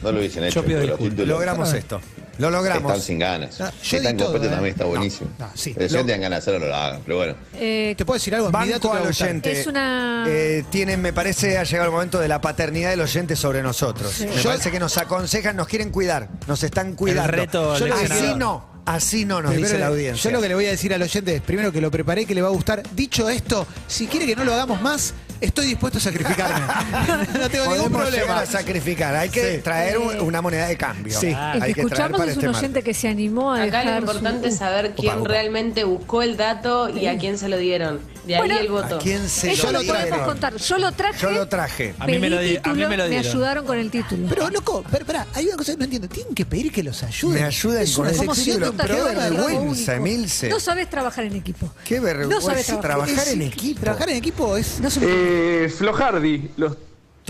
no 0.02 0.12
lo 0.12 0.19
hubiesen 0.19 0.45
hecho. 0.45 0.61
Yo 0.61 0.64
pido 0.67 0.78
porque 0.78 0.90
los 0.90 0.99
disculpas. 0.99 1.17
títulos 1.17 1.28
Logramos 1.38 1.73
esto. 1.75 2.00
Lo 2.38 2.50
logramos. 2.50 2.93
Están 2.93 3.05
sin 3.05 3.19
ganas. 3.19 3.59
No, 3.59 3.69
yo 3.83 3.97
están 3.97 4.17
todo, 4.17 4.26
completos 4.28 4.47
¿eh? 4.47 4.55
también 4.55 4.73
está 4.73 4.85
No, 4.85 4.90
buenísimo. 4.90 5.31
no, 5.40 5.50
sí. 5.57 5.73
Pero 5.75 5.88
si 5.88 5.95
Lo- 5.95 6.00
no 6.02 6.07
tengan 6.07 6.21
ganas 6.21 6.37
de 6.45 6.50
hacerlo, 6.52 6.61
no 6.61 6.67
lo 6.71 6.76
hagan. 6.76 7.00
Pero 7.05 7.17
bueno. 7.17 7.35
Eh, 7.55 7.95
¿Te 7.99 8.05
puedo 8.05 8.14
decir 8.17 8.35
algo? 8.37 8.50
Banco 8.52 8.93
al 8.95 9.07
oyente. 9.09 9.61
Es 9.61 9.67
una- 9.67 10.25
Eh, 10.28 10.64
tienen, 10.71 11.02
me 11.02 11.12
parece, 11.12 11.59
ha 11.59 11.64
llegado 11.64 11.87
el 11.87 11.93
momento 11.93 12.21
de 12.21 12.28
la 12.28 12.40
paternidad 12.40 12.90
del 12.90 13.00
oyente 13.00 13.35
sobre 13.35 13.61
nosotros. 13.61 14.12
Sí. 14.12 14.26
Me 14.26 14.37
Yo- 14.37 14.50
parece 14.50 14.71
que 14.71 14.78
nos 14.78 14.97
aconsejan, 14.99 15.57
nos 15.57 15.67
quieren 15.67 15.90
cuidar, 15.90 16.28
nos 16.47 16.62
están 16.62 16.95
cuidando. 16.95 17.33
reto 17.33 17.76
Yo 17.76 17.88
lo- 17.88 17.95
así 17.97 18.35
no, 18.37 18.64
así 18.87 19.25
no 19.25 19.43
nos 19.43 19.50
Primero 19.50 19.69
dice 19.71 19.81
la 19.81 19.87
audiencia. 19.88 20.31
Yo 20.31 20.37
lo 20.37 20.40
que 20.40 20.49
le 20.49 20.55
voy 20.55 20.67
a 20.67 20.71
decir 20.71 20.95
al 20.95 21.02
oyente 21.02 21.35
es, 21.35 21.43
primero 21.43 21.73
que 21.73 21.81
lo 21.81 21.90
preparé, 21.90 22.25
que 22.25 22.37
le 22.37 22.43
va 22.43 22.49
a 22.49 22.52
gustar. 22.52 22.85
Dicho 22.95 23.28
esto, 23.28 23.67
si 23.88 24.07
quiere 24.07 24.26
que 24.26 24.37
no 24.37 24.45
lo 24.45 24.55
hagamos 24.55 24.81
más, 24.81 25.12
estoy 25.40 25.66
dispuesto 25.66 25.99
a 25.99 26.00
sacrificarme. 26.00 26.66
no 27.38 27.49
tengo 27.50 27.64
ningún 27.66 27.90
Podemos 27.92 28.11
llegar 28.11 28.26
problema. 28.26 28.40
a 28.40 28.47
sacrificar, 28.47 29.14
hay 29.16 29.28
que 29.28 29.57
Sí. 29.57 29.62
traer 29.62 29.99
un- 29.99 30.21
una 30.21 30.42
moneda 30.42 30.66
de 30.66 30.76
cambio. 30.76 31.18
Sí. 31.18 31.26
hay 31.28 31.33
que 31.33 31.35
que 31.35 31.59
traer 31.61 31.78
escuchamos 31.78 32.18
para 32.18 32.30
es 32.30 32.37
este 32.37 32.47
un 32.47 32.52
mal. 32.52 32.61
oyente 32.61 32.83
que 32.83 32.95
se 32.95 33.09
animó 33.09 33.52
a 33.52 33.62
Acá 33.62 33.78
lo 33.85 33.90
dejar 33.90 34.02
importante 34.02 34.49
su- 34.49 34.54
es 34.54 34.59
saber 34.59 34.95
quién 34.97 35.12
Opa, 35.12 35.21
opa. 35.21 35.28
realmente 35.28 35.85
buscó 35.85 36.23
el 36.23 36.37
dato 36.37 36.88
y 36.88 37.07
a 37.07 37.18
quién 37.18 37.38
se 37.38 37.49
lo 37.49 37.57
dieron. 37.59 38.00
De 38.26 38.35
ahí 38.35 38.40
Bueno, 38.42 38.59
el 38.59 38.68
voto. 38.68 38.97
¿A 38.97 38.99
quién 38.99 39.26
se 39.28 39.52
Eso 39.52 39.66
lo 39.68 39.73
lo 39.75 39.80
dieron? 39.80 40.02
podemos 40.02 40.26
contar. 40.28 40.57
Yo 40.57 40.76
lo 40.78 40.93
traje. 40.93 41.19
Yo 41.23 41.30
lo 41.30 41.49
traje. 41.49 41.95
A 41.99 42.06
mí 42.06 42.19
me 42.19 42.28
lo 42.28 42.39
di- 42.41 42.49
a 42.49 42.50
mí 42.50 42.56
título, 42.62 42.89
me 42.91 42.97
lo 42.99 43.08
dieron. 43.08 43.26
ayudaron 43.26 43.65
con 43.67 43.78
el 43.78 43.91
título. 43.91 44.28
Pero, 44.28 44.50
loco, 44.50 44.84
pero, 44.91 45.06
pará, 45.06 45.26
hay 45.34 45.47
una 45.47 45.56
cosa 45.56 45.73
que 45.73 45.78
no 45.78 45.84
entiendo. 45.84 46.08
Tienen 46.08 46.34
que 46.34 46.45
pedir 46.45 46.71
que 46.71 46.82
los 46.82 47.02
ayuden. 47.02 47.41
Me 47.41 47.47
ayuden 47.47 47.82
Es 47.82 47.95
con 47.95 48.02
una 48.06 48.10
ese 48.15 48.26
sección 48.26 48.75
Qué 48.76 48.93
vergüenza, 48.93 49.95
Emilce. 49.95 50.49
No 50.50 50.60
sabes 50.60 50.91
trabajar 50.91 51.25
en 51.25 51.36
equipo. 51.36 51.73
Qué 51.86 51.97
No 51.97 52.02
vergüenza. 52.02 52.41
sabes 52.43 52.67
trabajar. 52.67 53.06
trabajar 53.06 53.28
en 53.28 53.43
equipo. 53.43 53.80
Trabajar 53.80 54.10
en 54.10 54.17
equipo 54.17 54.56
es. 54.58 54.80
No 54.80 54.91
se 54.91 55.00
Eh, 55.30 55.69
Flojardi, 55.69 56.49
los 56.56 56.75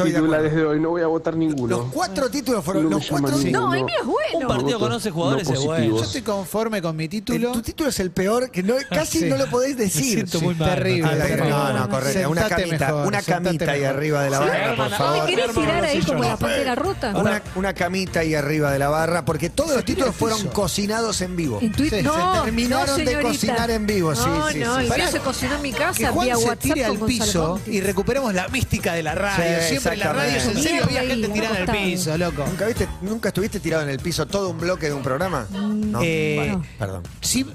Estoy 0.06 0.50
de 0.50 0.64
hoy, 0.66 0.80
no 0.80 0.90
voy 0.90 1.02
a 1.02 1.06
votar 1.06 1.34
ninguno. 1.36 1.76
Los 1.78 1.92
cuatro 1.92 2.30
títulos 2.30 2.64
fueron 2.64 2.84
No 2.84 2.90
los 2.98 3.06
cuatro. 3.08 3.30
llaman 3.38 3.52
No, 3.52 3.74
el 3.74 3.84
mío 3.84 3.94
es 4.00 4.06
bueno. 4.06 4.38
Un 4.38 4.46
partido 4.46 4.78
con 4.78 4.92
11 4.92 5.10
jugadores 5.10 5.48
no 5.48 5.54
es 5.54 5.64
bueno. 5.64 5.96
Yo 5.96 6.02
estoy 6.04 6.22
conforme 6.22 6.80
con 6.82 6.96
mi 6.96 7.04
El- 7.04 7.10
título. 7.10 7.52
tu 7.52 7.62
título 7.62 7.88
es 7.90 8.00
el 8.00 8.10
peor, 8.10 8.50
que 8.50 8.62
no, 8.62 8.74
casi 8.90 9.18
Sí. 9.20 9.24
no 9.26 9.36
lo 9.36 9.46
podéis 9.48 9.76
Me 9.76 9.84
decir. 9.84 10.04
siento 10.14 10.38
Sí. 10.38 10.44
muy 10.44 10.54
mal. 10.54 10.68
terrible, 10.74 11.08
Ah, 11.52 11.72
no, 11.72 11.78
no, 11.80 11.88
correcto. 11.90 12.30
Una 12.30 12.48
camita, 12.48 12.86
mejor, 12.86 13.06
una 13.06 13.22
camita 13.22 13.72
ahí 13.72 13.80
mejor. 13.80 13.96
arriba 13.96 14.22
de 14.22 14.30
la 14.30 14.38
barra, 14.40 14.68
por 14.68 14.78
¿No 14.84 14.90
me 14.90 14.96
favor. 14.96 15.26
querés 15.26 15.54
tirar 15.54 15.84
ahí 15.84 16.00
como 16.02 16.22
la 16.22 16.36
pantera 16.36 16.74
rota? 16.74 17.16
Una, 17.16 17.42
una 17.56 17.74
camita 17.74 18.20
ahí 18.20 18.34
arriba 18.34 18.70
de 18.72 18.78
la 18.78 18.88
barra, 18.88 19.24
porque 19.24 19.50
todos 19.50 19.74
los 19.74 19.84
títulos 19.84 20.14
fueron 20.14 20.46
cocinados 20.48 21.20
en 21.20 21.36
vivo. 21.36 21.58
En 21.60 21.72
Twitter. 21.72 22.00
Sí, 22.00 22.06
no, 22.06 22.34
se 22.36 22.42
terminaron 22.44 22.86
no, 23.04 23.10
de 23.10 23.20
cocinar 23.20 23.70
en 23.70 23.86
vivo, 23.86 24.14
sí, 24.14 24.22
no, 24.26 24.48
sí, 24.50 24.58
No, 24.60 24.76
sí. 24.76 24.82
el 24.82 24.88
Pará, 24.88 25.02
mío 25.04 25.12
se 25.12 25.18
cocinó 25.20 25.54
en 25.56 25.62
mi 25.62 25.72
Que 25.72 25.78
casa 25.78 26.10
Juan 26.12 26.26
vía 26.26 26.36
se 26.36 26.44
WhatsApp 26.44 26.78
al 26.86 26.98
piso 27.06 27.60
y 27.66 27.80
recuperemos 27.80 28.34
la 28.34 28.48
mística 28.48 28.92
de 28.94 29.02
la 29.02 29.14
radio. 29.14 29.44
Sí, 29.68 29.78
Siempre 29.94 30.04
la 30.04 30.12
radio 30.12 30.36
es 30.36 30.46
en 30.46 30.62
serio, 30.62 30.84
había 30.84 31.02
gente 31.04 31.28
tirada 31.28 31.58
en 31.60 31.68
el 31.68 31.76
piso, 31.76 32.18
loco. 32.18 32.44
¿Nunca, 32.46 32.66
viste, 32.66 32.88
¿Nunca 33.02 33.28
estuviste 33.28 33.60
tirado 33.60 33.82
en 33.82 33.88
el 33.90 33.98
piso 33.98 34.26
todo 34.26 34.50
un 34.50 34.58
bloque 34.58 34.86
de 34.86 34.92
un 34.92 35.02
programa? 35.02 35.46
No. 35.50 36.00
Eh, 36.02 36.34
Bueno, 36.36 36.64
perdón. 36.78 37.02
Sí, 37.20 37.46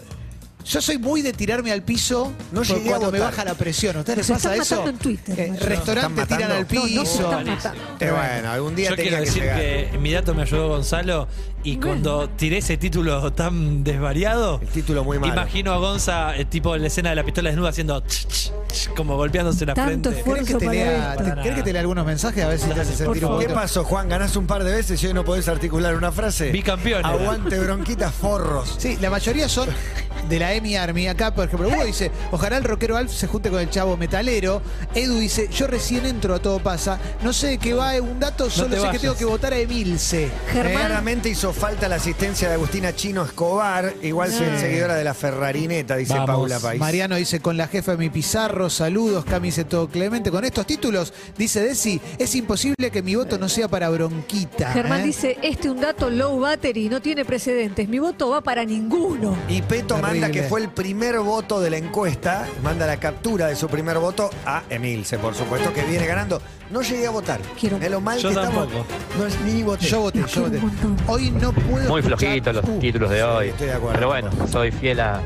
yo 0.66 0.82
soy 0.82 0.98
muy 0.98 1.22
de 1.22 1.34
tirarme 1.34 1.72
al 1.72 1.82
piso 1.84 2.32
No 2.52 2.64
llegué 2.64 2.82
a 2.90 2.98
cuando 2.98 3.12
me 3.12 3.20
votar. 3.20 3.32
baja 3.32 3.46
la 3.46 3.54
presión. 3.56 3.98
¿A 3.98 4.00
ustedes 4.00 4.18
les 4.20 4.28
pasa 4.30 4.56
eso? 4.56 4.88
en 4.88 4.98
Twitter, 4.98 5.40
Eh, 5.40 5.54
restaurantes 5.60 6.24
¿Están 6.24 6.38
tiran 6.38 6.52
al? 6.52 6.68
No, 6.72 6.82
no, 6.86 7.04
piso. 7.04 7.32
matando. 7.32 7.54
Eh, 8.00 8.12
bueno, 8.12 8.50
algún 8.52 8.76
día 8.76 8.90
Yo 8.90 8.96
tenía 8.96 9.10
quiero 9.12 9.24
que 9.24 9.30
decir 9.30 9.44
llegar. 9.44 9.60
que 9.60 9.90
en 9.90 10.02
mi 10.02 10.12
dato 10.12 10.34
me 10.34 10.42
ayudó 10.44 10.70
Gonzalo 10.70 11.28
y 11.66 11.78
cuando 11.78 12.30
tiré 12.30 12.58
ese 12.58 12.76
título 12.78 13.32
tan 13.34 13.84
desvariado, 13.84 14.60
El 14.62 14.68
título 14.70 15.04
muy 15.04 15.18
malo. 15.20 15.32
imagino 15.34 15.72
a 15.74 15.78
Gonza, 15.78 16.36
eh, 16.36 16.46
tipo 16.46 16.76
en 16.76 16.82
la 16.82 16.88
escena 16.88 17.10
de 17.12 17.16
la 17.16 17.24
pistola 17.24 17.50
desnuda, 17.50 17.70
haciendo 17.70 18.00
ch, 18.02 18.28
ch, 18.28 18.52
ch, 18.72 18.90
como 18.96 19.16
golpeándose 19.16 19.66
la 19.66 19.74
Tanto 19.74 20.12
frente. 20.12 20.24
¿Querés 20.30 20.48
que 20.48 20.56
te 20.56 20.70
lea, 20.70 21.12
esto. 21.14 21.24
te- 21.24 21.36
¿querés 21.42 21.56
que 21.56 21.64
te 21.64 21.72
lea 21.74 21.82
algunos 21.82 22.06
mensajes 22.06 22.44
a 22.44 22.48
ver 22.50 22.60
si 22.60 22.68
te 22.70 22.82
hace 22.82 22.94
sentir 22.96 23.24
un 23.24 23.30
favor. 23.32 23.48
¿Qué 23.48 23.54
pasó, 23.54 23.84
Juan? 23.86 24.10
¿Ganás 24.10 24.36
un 24.36 24.46
par 24.46 24.64
de 24.66 24.72
veces 24.74 25.02
y 25.04 25.08
hoy 25.08 25.14
no 25.14 25.24
podés 25.24 25.48
articular 25.48 25.96
una 25.96 26.12
frase? 26.12 26.52
Bicampeón. 26.52 27.06
Aguante 27.06 27.58
bronquitas 27.60 28.14
forros. 28.14 28.76
Sí, 28.78 28.98
la 29.00 29.10
mayoría 29.10 29.48
son 29.48 29.70
de 30.30 30.40
la 30.40 30.54
EMI 30.54 30.76
Army. 30.76 31.08
Acá, 31.08 31.34
por 31.34 31.46
ejemplo, 31.46 31.68
Hugo 31.70 31.86
dice, 31.86 32.12
ojalá 32.32 32.58
el 32.58 32.64
rockero 32.64 32.98
Alf 32.98 33.12
se 33.12 33.28
junte 33.28 33.50
con 33.50 33.60
el 33.60 33.70
chavo 33.70 33.98
metalero. 33.98 34.62
Edu 34.96 35.18
dice, 35.20 35.48
yo 35.50 35.68
recién 35.68 36.06
entro 36.06 36.36
a 36.36 36.40
todo 36.40 36.60
pasa. 36.60 37.00
No 37.24 37.34
sé 37.34 37.48
de 37.48 37.58
qué 37.58 37.74
va 37.74 37.94
un 38.02 38.20
dato, 38.20 38.50
solo 38.50 38.80
sé 38.82 38.90
que 38.92 39.00
tengo 39.00 39.16
que 39.16 39.26
votar 39.26 39.54
a 39.54 39.58
Emilce. 39.58 40.30
Claramente 40.52 41.30
hizo 41.30 41.54
falta 41.54 41.88
la 41.88 41.96
asistencia 41.96 42.48
de 42.48 42.56
Agustina 42.56 42.96
Chino 42.96 43.24
Escobar. 43.24 43.94
Igual 44.02 44.32
soy 44.32 44.48
Sí. 44.54 44.60
seguidora 44.60 44.96
de 44.96 45.04
la 45.04 45.14
Ferrarineta, 45.14 45.96
dice 45.96 46.14
Vamos. 46.14 46.28
Paula 46.28 46.60
País. 46.60 46.80
Mariano 46.80 47.16
dice, 47.16 47.40
con 47.40 47.58
la 47.58 47.68
jefa 47.68 47.92
de 47.94 47.98
mi 47.98 48.10
Pizarro, 48.10 48.70
saludos, 48.70 49.26
Cami 49.26 49.48
dice 49.50 49.64
todo 49.66 49.88
Clemente. 49.88 50.32
Con 50.32 50.44
estos 50.46 50.66
títulos, 50.66 51.14
dice 51.38 51.62
Desi, 51.62 52.00
es 52.18 52.36
imposible 52.36 52.92
que 52.92 53.02
mi 53.02 53.16
voto 53.16 53.38
no 53.38 53.50
sea 53.50 53.68
para 53.68 53.90
bronquita. 53.90 54.72
Germán 54.72 55.02
¿eh? 55.02 55.06
dice, 55.06 55.38
este 55.42 55.70
un 55.70 55.80
dato 55.82 56.10
low 56.10 56.40
battery, 56.40 56.90
no 56.90 57.02
tiene 57.02 57.26
precedentes. 57.26 57.88
Mi 57.88 58.00
voto 58.00 58.30
va 58.30 58.42
para 58.42 58.64
ninguno. 58.66 59.36
Y 59.50 59.62
Peto 59.62 59.98
manda 60.22 60.32
que 60.32 60.44
fue 60.44 60.62
el 60.62 60.70
primer 60.70 61.20
voto 61.20 61.60
de 61.62 61.70
la 61.70 61.78
encuesta, 61.78 62.46
manda 62.64 62.86
la 62.88 62.98
captura 62.98 63.48
de 63.48 63.56
su 63.56 63.68
primer 63.68 63.98
voto 64.00 64.30
a 64.46 64.64
Emilce, 64.70 65.18
por 65.20 65.36
supuesto, 65.36 65.74
que 65.74 65.84
viene 65.84 66.06
ganando. 66.06 66.42
No 66.72 66.82
llegué 66.82 67.06
a 67.08 67.12
votar. 67.12 67.40
Quiero- 67.60 67.78
Es 67.78 67.92
lo 67.92 68.02
mal 68.02 68.18
Yo 68.20 68.30
que 68.30 68.36
estamos. 68.36 68.68
tampoco. 68.68 68.86
No 69.20 69.28
es 69.28 69.40
ni 69.42 69.62
voté. 69.64 69.86
Yo 69.86 70.00
voté, 70.02 70.24
yo 70.28 70.42
voté. 70.42 70.60
Hoy 71.08 71.30
no 71.32 71.52
puedo 71.52 71.90
Muy 71.90 72.02
flojitos 72.02 72.56
los 72.56 72.66
Uh, 72.68 72.80
títulos 72.80 73.10
de 73.10 73.24
hoy. 73.24 73.48
estoy 73.50 73.68
de 73.68 73.74
acuerdo. 73.74 73.94
Pero 73.96 74.08
bueno, 74.08 74.30
soy 74.48 74.72
fiel 74.72 75.00
a, 75.00 75.22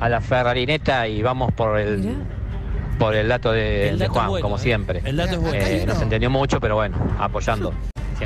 a 0.00 0.08
la 0.08 0.20
Ferrarineta 0.20 1.06
y 1.06 1.22
vamos 1.22 1.52
por 1.52 1.78
el 1.78 1.98
Mirá. 1.98 2.14
por 2.98 3.14
el 3.14 3.28
dato 3.28 3.52
de, 3.52 3.90
El 3.90 3.98
de 3.98 4.04
dato 4.06 4.14
Juan, 4.14 4.28
bueno, 4.28 4.42
como 4.42 4.56
eh. 4.56 4.60
siempre. 4.60 5.02
El 5.04 5.16
dato 5.16 5.32
es 5.34 5.40
bueno. 5.40 5.56
Eh, 5.64 5.78
no 5.86 5.92
uno. 5.92 5.94
se 5.96 6.02
entendió 6.04 6.30
mucho, 6.30 6.58
pero 6.60 6.74
bueno, 6.74 6.96
apoyando. 7.18 7.72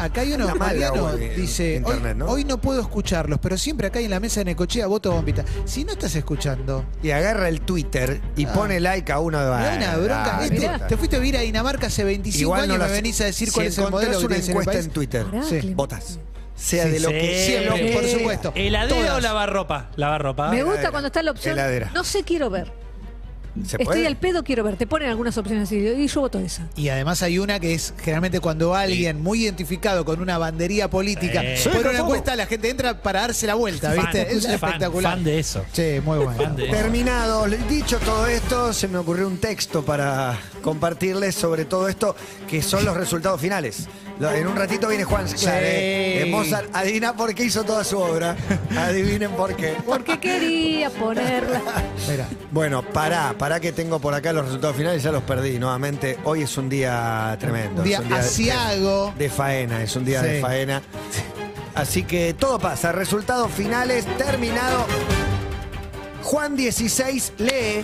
Acá 0.00 0.22
hay 0.22 0.32
uno, 0.32 0.46
la 0.46 0.54
Mariano, 0.54 1.12
dice, 1.16 1.76
internet, 1.76 2.12
hoy, 2.12 2.18
¿no? 2.18 2.26
hoy 2.26 2.44
no 2.44 2.58
puedo 2.60 2.80
escucharlos, 2.80 3.38
pero 3.40 3.56
siempre 3.58 3.86
acá 3.88 4.00
en 4.00 4.10
la 4.10 4.20
mesa 4.20 4.40
de 4.40 4.46
Necochea 4.46 4.86
voto 4.86 5.12
bombita. 5.12 5.44
Si 5.64 5.84
no 5.84 5.92
estás 5.92 6.14
escuchando, 6.14 6.84
Y 7.02 7.10
agarra 7.10 7.48
el 7.48 7.60
Twitter 7.60 8.20
y 8.36 8.46
Ah. 8.46 8.52
pone 8.52 8.80
like 8.80 9.10
a 9.12 9.18
uno 9.20 9.38
de 9.38 9.44
da 9.46 9.74
una 9.76 9.96
bronca. 9.96 10.38
Ah, 10.38 10.44
Este, 10.44 10.68
te 10.88 10.96
fuiste 10.96 11.16
a 11.16 11.18
vivir 11.18 11.36
a 11.36 11.40
Dinamarca 11.40 11.86
hace 11.88 12.04
25 12.04 12.40
Igual 12.42 12.58
no 12.68 12.74
años 12.74 12.76
y 12.76 12.78
la 12.80 12.86
me 12.86 12.92
venís 12.92 13.20
a 13.20 13.24
decir 13.24 13.48
Si 13.48 13.54
cuál 13.54 13.66
es 13.66 13.78
el 13.78 13.90
modelo 13.90 14.18
una 14.20 14.36
en 14.36 14.42
encuesta 14.50 14.72
país. 14.72 14.84
en 14.86 14.90
Twitter, 14.92 15.26
Sí. 15.48 15.74
Votas. 15.74 16.18
Sea 16.54 16.84
Sí, 16.84 16.90
de 16.90 17.00
lo 17.00 17.08
sí. 17.08 17.14
que 17.14 17.44
Siempre, 17.46 17.88
sea. 17.90 18.00
por 18.00 18.08
supuesto. 18.08 18.52
¿Heladera 18.54 18.96
Todas. 19.00 19.16
o 19.16 19.20
lavarropa? 19.20 19.90
Lavarropa. 19.96 20.50
Me 20.50 20.62
gusta 20.62 20.70
Heladera. 20.72 20.90
cuando 20.90 21.06
está 21.08 21.22
la 21.22 21.30
opción. 21.32 21.54
Heladera. 21.54 21.90
No 21.94 22.04
sé, 22.04 22.22
quiero 22.22 22.50
ver. 22.50 22.72
¿Se 23.66 23.76
Estoy 23.82 24.06
al 24.06 24.16
pedo, 24.16 24.42
quiero 24.44 24.64
ver. 24.64 24.76
Te 24.76 24.86
ponen 24.86 25.08
algunas 25.10 25.36
opciones 25.36 25.64
así. 25.64 25.76
Y 25.76 26.08
yo 26.08 26.20
voto 26.22 26.38
esa. 26.38 26.66
Y 26.76 26.88
además 26.88 27.22
hay 27.22 27.38
una 27.38 27.60
que 27.60 27.74
es 27.74 27.92
generalmente 27.98 28.40
cuando 28.40 28.74
alguien 28.74 29.20
muy 29.20 29.42
identificado 29.44 30.04
con 30.04 30.20
una 30.20 30.38
bandería 30.38 30.88
política 30.88 31.42
Sí. 31.56 31.68
pone 31.68 31.90
una 31.90 32.02
la 32.36 32.46
gente 32.46 32.70
entra 32.70 33.02
para 33.02 33.20
darse 33.22 33.46
la 33.46 33.54
vuelta, 33.54 33.92
Fan, 33.92 33.96
¿viste? 34.04 34.32
Es 34.36 34.42
fan, 34.44 34.54
espectacular. 34.54 35.12
fan 35.14 35.24
de 35.24 35.38
eso. 35.38 35.64
Sí, 35.72 36.00
muy 36.04 36.18
bueno. 36.18 36.42
Fan 36.42 36.56
de 36.56 36.64
eso. 36.64 36.72
Terminado, 36.74 37.46
dicho 37.68 37.98
todo 37.98 38.26
esto, 38.26 38.72
se 38.72 38.88
me 38.88 38.98
ocurrió 38.98 39.26
un 39.26 39.38
texto 39.38 39.84
para 39.84 40.38
compartirles 40.62 41.34
sobre 41.34 41.64
todo 41.64 41.88
esto, 41.88 42.16
que 42.48 42.62
son 42.62 42.84
los 42.84 42.96
resultados 42.96 43.40
finales. 43.40 43.86
Lo- 44.22 44.30
En 44.30 44.46
un 44.46 44.54
ratito 44.56 44.86
viene 44.86 45.02
Juan 45.02 45.28
Sclar, 45.28 45.60
¿eh? 45.64 46.20
de 46.20 46.26
Mozart. 46.30 46.68
Adivina 46.76 47.12
por 47.16 47.34
qué 47.34 47.42
hizo 47.44 47.64
toda 47.64 47.82
su 47.82 47.98
obra. 47.98 48.36
Adivinen 48.78 49.32
por 49.32 49.56
qué. 49.56 49.74
Porque 49.84 50.20
quería 50.20 50.90
ponerla. 50.90 51.60
Mira. 52.08 52.28
Bueno, 52.52 52.82
pará, 52.84 53.34
pará 53.36 53.58
que 53.58 53.72
tengo 53.72 53.98
por 53.98 54.14
acá 54.14 54.32
los 54.32 54.44
resultados 54.44 54.76
finales, 54.76 55.02
ya 55.02 55.10
los 55.10 55.24
perdí 55.24 55.58
nuevamente. 55.58 56.18
Hoy 56.22 56.42
es 56.42 56.56
un 56.56 56.68
día 56.68 57.36
tremendo. 57.40 57.82
Un 57.82 57.88
día 57.88 57.98
es 57.98 58.08
de- 58.08 58.14
asiago. 58.14 59.12
De, 59.18 59.28
faena, 59.28 59.82
es 59.82 59.96
un 59.96 60.04
día 60.04 60.22
de 60.22 60.40
faena. 60.40 60.82
Así 61.74 62.04
que 62.04 62.32
todo 62.34 62.60
pasa. 62.60 62.92
Resultados 62.92 63.50
finales, 63.50 64.04
terminado. 64.18 64.86
Juan 66.22 66.54
16 66.54 67.32
lee. 67.38 67.82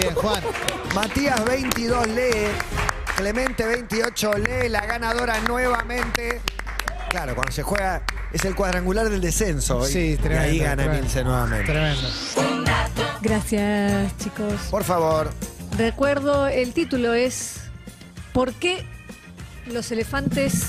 Bien, 0.00 0.14
Juan. 0.16 0.42
Matías 0.96 1.44
22 1.44 2.08
lee. 2.08 2.48
Clemente 3.18 3.66
28 3.66 4.32
lee. 4.38 4.68
La 4.68 4.86
ganadora 4.86 5.40
nuevamente 5.40 6.40
Claro, 7.10 7.34
cuando 7.34 7.50
se 7.52 7.62
juega 7.62 8.02
es 8.32 8.44
el 8.44 8.54
cuadrangular 8.54 9.08
del 9.08 9.20
descenso. 9.20 9.88
y- 9.88 9.92
Sí, 9.92 9.98
y 10.12 10.16
tremendo, 10.16 10.44
ahí 10.44 10.58
gana 10.58 10.82
tremendo. 10.84 11.24
Nuevamente. 11.24 11.72
Tremendo. 11.72 12.08
Gracias, 13.22 14.16
chicos. 14.18 14.52
Por 14.70 14.84
favor. 14.84 15.30
Recuerdo, 15.78 16.46
el 16.48 16.72
título 16.74 17.14
es 17.14 17.56
¿Por 18.32 18.52
qué 18.52 18.86
los 19.66 19.90
elefantes 19.90 20.66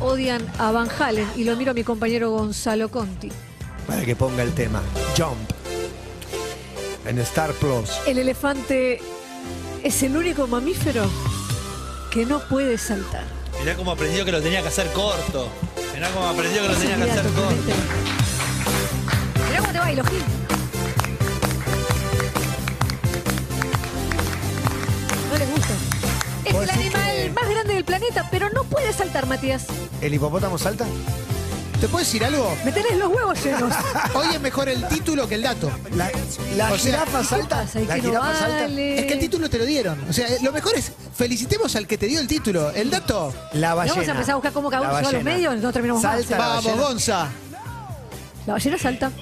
odian 0.00 0.44
a 0.58 0.72
Van 0.72 0.88
Halen? 0.98 1.26
Y 1.36 1.44
lo 1.44 1.56
miro 1.56 1.70
a 1.70 1.74
mi 1.74 1.84
compañero 1.84 2.30
Gonzalo 2.32 2.90
Conti. 2.90 3.30
Para 3.86 4.04
que 4.04 4.14
ponga 4.16 4.42
el 4.42 4.52
tema. 4.52 4.82
Jump. 5.16 5.38
En 7.06 7.18
Star 7.20 7.52
Plus. 7.52 7.88
El 8.06 8.18
elefante 8.18 9.00
es 9.84 10.02
el 10.02 10.16
único 10.16 10.46
mamífero 10.48 11.08
que 12.10 12.24
no 12.26 12.40
puede 12.40 12.78
saltar. 12.78 13.24
Mirá 13.60 13.74
cómo 13.74 13.90
aprendió 13.92 14.24
que 14.24 14.32
lo 14.32 14.40
tenía 14.40 14.62
que 14.62 14.68
hacer 14.68 14.90
corto. 14.92 15.48
Mirá 15.94 16.08
cómo 16.10 16.26
aprendió 16.28 16.62
que 16.62 16.68
lo 16.68 16.74
tenía 16.74 16.96
que 16.96 17.10
hacer 17.10 17.24
corto. 17.32 17.72
Mirá 19.48 19.60
cómo 19.60 19.72
te 19.72 19.78
bailo, 19.78 20.04
Gil. 20.04 20.22
No 25.32 25.38
les 25.38 25.50
gusta. 25.50 25.74
Es 26.44 26.52
¿Vos 26.54 26.62
el 26.64 26.70
animal 26.70 27.02
que- 27.16 27.32
más 27.34 27.48
grande 27.50 27.74
del 27.74 27.84
planeta, 27.84 28.28
pero 28.30 28.48
no 28.50 28.64
puede 28.64 28.92
saltar, 28.92 29.26
Matías. 29.26 29.66
¿El 30.00 30.14
hipopótamo 30.14 30.56
salta? 30.58 30.86
¿Te 31.80 31.86
puedo 31.86 32.04
decir 32.04 32.24
algo? 32.24 32.56
Me 32.64 32.72
tenés 32.72 32.96
los 32.96 33.08
huevos 33.08 33.42
llenos. 33.44 33.72
Hoy 34.14 34.26
es 34.34 34.40
mejor 34.40 34.68
el 34.68 34.86
título 34.88 35.28
que 35.28 35.36
el 35.36 35.42
dato. 35.42 35.70
La, 35.94 36.10
la 36.56 36.72
O 36.72 36.78
sea, 36.78 36.92
jirafa 36.92 37.22
salta. 37.24 37.64
La 37.74 37.96
no 37.96 38.02
jirafa 38.02 38.34
salta. 38.34 38.62
vale? 38.62 38.98
Es 38.98 39.06
que 39.06 39.12
el 39.12 39.20
título 39.20 39.48
te 39.48 39.58
lo 39.58 39.64
dieron. 39.64 39.98
O 40.08 40.12
sea, 40.12 40.26
lo 40.42 40.50
mejor 40.50 40.74
es 40.76 40.90
felicitemos 41.14 41.76
al 41.76 41.86
que 41.86 41.96
te 41.96 42.06
dio 42.06 42.18
el 42.18 42.26
título. 42.26 42.70
El 42.72 42.90
dato. 42.90 43.32
La 43.52 43.74
ballena. 43.74 43.94
Vamos 43.94 44.08
a 44.08 44.12
empezar 44.12 44.32
a 44.32 44.36
buscar 44.36 44.52
cómo 44.52 44.70
cada 44.70 44.82
uno 44.82 44.96
se 44.96 45.02
va 45.02 45.08
a 45.08 45.12
los 45.12 45.22
medios 45.22 45.56
no 45.58 45.72
terminamos 45.72 46.02
más. 46.02 46.16
Salta. 46.24 46.38
la 46.38 46.46
Vamos, 46.48 46.64
ballena. 46.64 46.82
Gonza. 46.82 47.28
La 48.46 48.52
ballena 48.54 48.78
salta. 48.78 49.12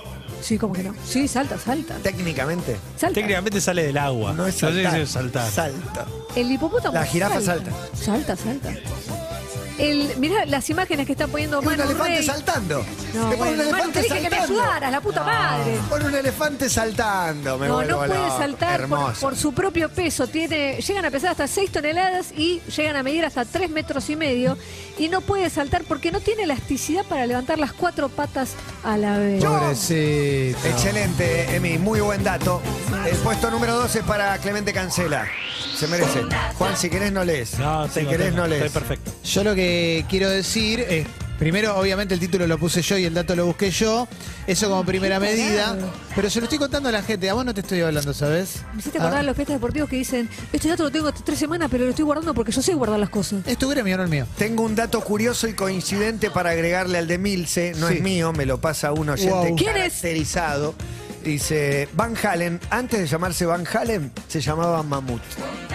Sí, 0.40 0.57
¿cómo 0.59 0.73
que 0.73 0.83
no? 0.83 0.95
Sí, 1.07 1.29
salta, 1.29 1.59
salta. 1.59 1.95
Técnicamente. 1.97 2.77
Salta. 2.97 3.14
Técnicamente 3.14 3.61
sale 3.61 3.83
del 3.83 3.99
agua. 3.99 4.33
No 4.33 4.47
es 4.47 4.55
saltar. 4.55 4.99
es 4.99 5.11
saltar. 5.11 5.51
Salta. 5.51 6.07
El 6.35 6.51
hipopótamo 6.51 6.95
La 6.95 7.05
jirafa 7.05 7.40
salta. 7.40 7.71
Salta, 7.95 8.35
salta. 8.37 8.71
El, 9.78 10.16
mirá 10.18 10.46
las 10.46 10.68
imágenes 10.70 11.04
que 11.06 11.12
está 11.12 11.26
poniendo 11.26 11.58
Es 11.60 11.66
un 11.66 11.70
Manu 11.72 11.82
elefante 11.84 12.16
Rey. 12.16 12.24
saltando. 12.26 12.84
No, 13.14 13.28
Me 13.28 13.36
pone 13.36 13.36
bueno, 13.36 13.50
un 13.50 13.56
Manu, 13.56 13.68
elefante 13.68 13.92
te 13.92 14.02
dije 14.04 14.14
que 14.16 14.30
me 14.30 14.36
saltando. 14.36 14.62
ayudaras, 14.62 14.92
la 14.92 15.00
puta 15.00 15.22
madre. 15.22 15.78
Pone 15.90 16.04
un 16.06 16.14
elefante 16.14 16.68
saltando. 16.70 17.58
Me 17.58 17.68
No, 17.68 17.82
no 17.82 17.96
puede 17.98 18.14
loco. 18.14 18.38
saltar 18.38 18.86
por, 19.20 19.36
su 19.36 19.52
propio 19.52 19.88
peso. 19.90 20.26
Tiene, 20.26 20.80
llegan 20.80 21.04
a 21.04 21.10
pesar 21.10 21.30
hasta 21.32 21.46
6 21.46 21.70
toneladas 21.72 22.32
y 22.36 22.60
llegan 22.74 22.96
a 22.96 23.02
medir 23.02 23.24
hasta 23.24 23.44
3 23.44 23.68
metros 23.70 24.08
y 24.10 24.16
medio. 24.16 24.56
Y 24.98 25.08
no 25.08 25.20
puede 25.20 25.50
saltar 25.50 25.84
porque 25.84 26.10
no 26.10 26.20
tiene 26.20 26.44
elasticidad 26.44 27.04
para 27.04 27.26
levantar 27.26 27.58
las 27.58 27.72
cuatro 27.74 28.08
patas 28.08 28.52
a 28.82 28.96
la 28.96 29.18
vez. 29.18 29.44
Pobrecito. 29.44 30.58
Excelente, 30.68 31.54
Emi, 31.54 31.76
muy 31.78 32.00
buen 32.00 32.24
dato. 32.24 32.62
El 33.08 33.16
puesto 33.18 33.50
número 33.50 33.74
12 33.76 34.02
para 34.04 34.38
Clemente 34.38 34.72
Cancela. 34.72 35.26
Se 35.76 35.86
merece. 35.86 36.22
Juan, 36.56 36.76
si 36.76 36.88
querés 36.88 37.12
no 37.12 37.24
lees. 37.24 37.58
No, 37.58 37.86
si 37.88 37.94
tengo, 37.94 38.10
querés 38.10 38.26
tengo. 38.28 38.38
no 38.42 38.46
lees. 38.48 38.64
Estoy 38.64 38.80
perfecto. 38.80 39.12
Yo 39.22 39.44
lo 39.44 39.54
que 39.54 39.65
quiero 40.09 40.29
decir 40.31 41.07
primero, 41.38 41.76
obviamente 41.79 42.14
el 42.14 42.20
título 42.20 42.46
lo 42.46 42.57
puse 42.57 42.81
yo 42.81 42.96
y 42.96 43.05
el 43.05 43.12
dato 43.12 43.37
lo 43.37 43.44
busqué 43.46 43.70
yo. 43.70 44.09
Eso 44.46 44.68
como 44.70 44.85
primera 44.85 45.18
Qué 45.20 45.26
medida. 45.26 45.76
Pero 46.14 46.31
se 46.31 46.40
lo 46.40 46.44
estoy 46.44 46.59
contando 46.59 46.88
a 46.88 46.92
la 46.92 47.02
gente. 47.02 47.29
A 47.29 47.35
vos 47.35 47.44
no 47.44 47.52
te 47.52 47.61
estoy 47.61 47.81
hablando, 47.83 48.14
¿sabes? 48.14 48.62
Me 48.72 48.79
hiciste 48.79 48.96
acordar 48.98 49.18
Ah, 49.18 49.20
de 49.20 49.26
los 49.26 49.37
fiestas 49.37 49.57
deportivos 49.57 49.88
que 49.90 49.96
dicen, 49.96 50.31
este 50.52 50.68
dato 50.68 50.85
lo 50.85 50.90
tengo 50.90 51.09
hasta 51.09 51.22
tres 51.24 51.38
semanas, 51.38 51.68
pero 51.70 51.85
lo 51.85 51.90
estoy 51.90 52.05
guardando 52.07 52.33
porque 52.33 52.52
yo 52.52 52.62
sé 52.62 52.72
guardar 52.74 52.98
las 52.98 53.11
cosas. 53.11 53.46
Es 53.46 53.59
tu 53.59 53.68
gremio, 53.68 53.96
no 53.98 54.05
el 54.05 54.09
mío. 54.09 54.26
Tengo 54.38 54.62
un 54.62 54.74
dato 54.74 55.00
curioso 55.02 55.46
y 55.46 55.52
coincidente 55.55 56.31
para 56.31 56.50
agregarle 56.50 56.96
al 56.98 57.07
de 57.07 57.18
Milce. 57.18 57.72
No 57.76 57.88
Sí. 57.88 57.94
es 57.96 58.00
mío, 58.02 58.33
me 58.33 58.46
lo 58.46 58.59
pasa 58.61 58.92
un 58.92 59.09
oyente 59.11 59.31
Wow. 59.35 59.57
¿Quién 59.57 59.76
es? 59.76 59.92
caracterizado. 59.94 60.74
Dice, 61.22 61.88
Van 61.94 62.14
Halen, 62.22 62.61
antes 62.70 63.00
de 63.00 63.07
llamarse 63.09 63.44
Van 63.46 63.66
Halen, 63.66 64.12
se 64.29 64.40
llamaba 64.40 64.83
Mamut. 64.85 65.20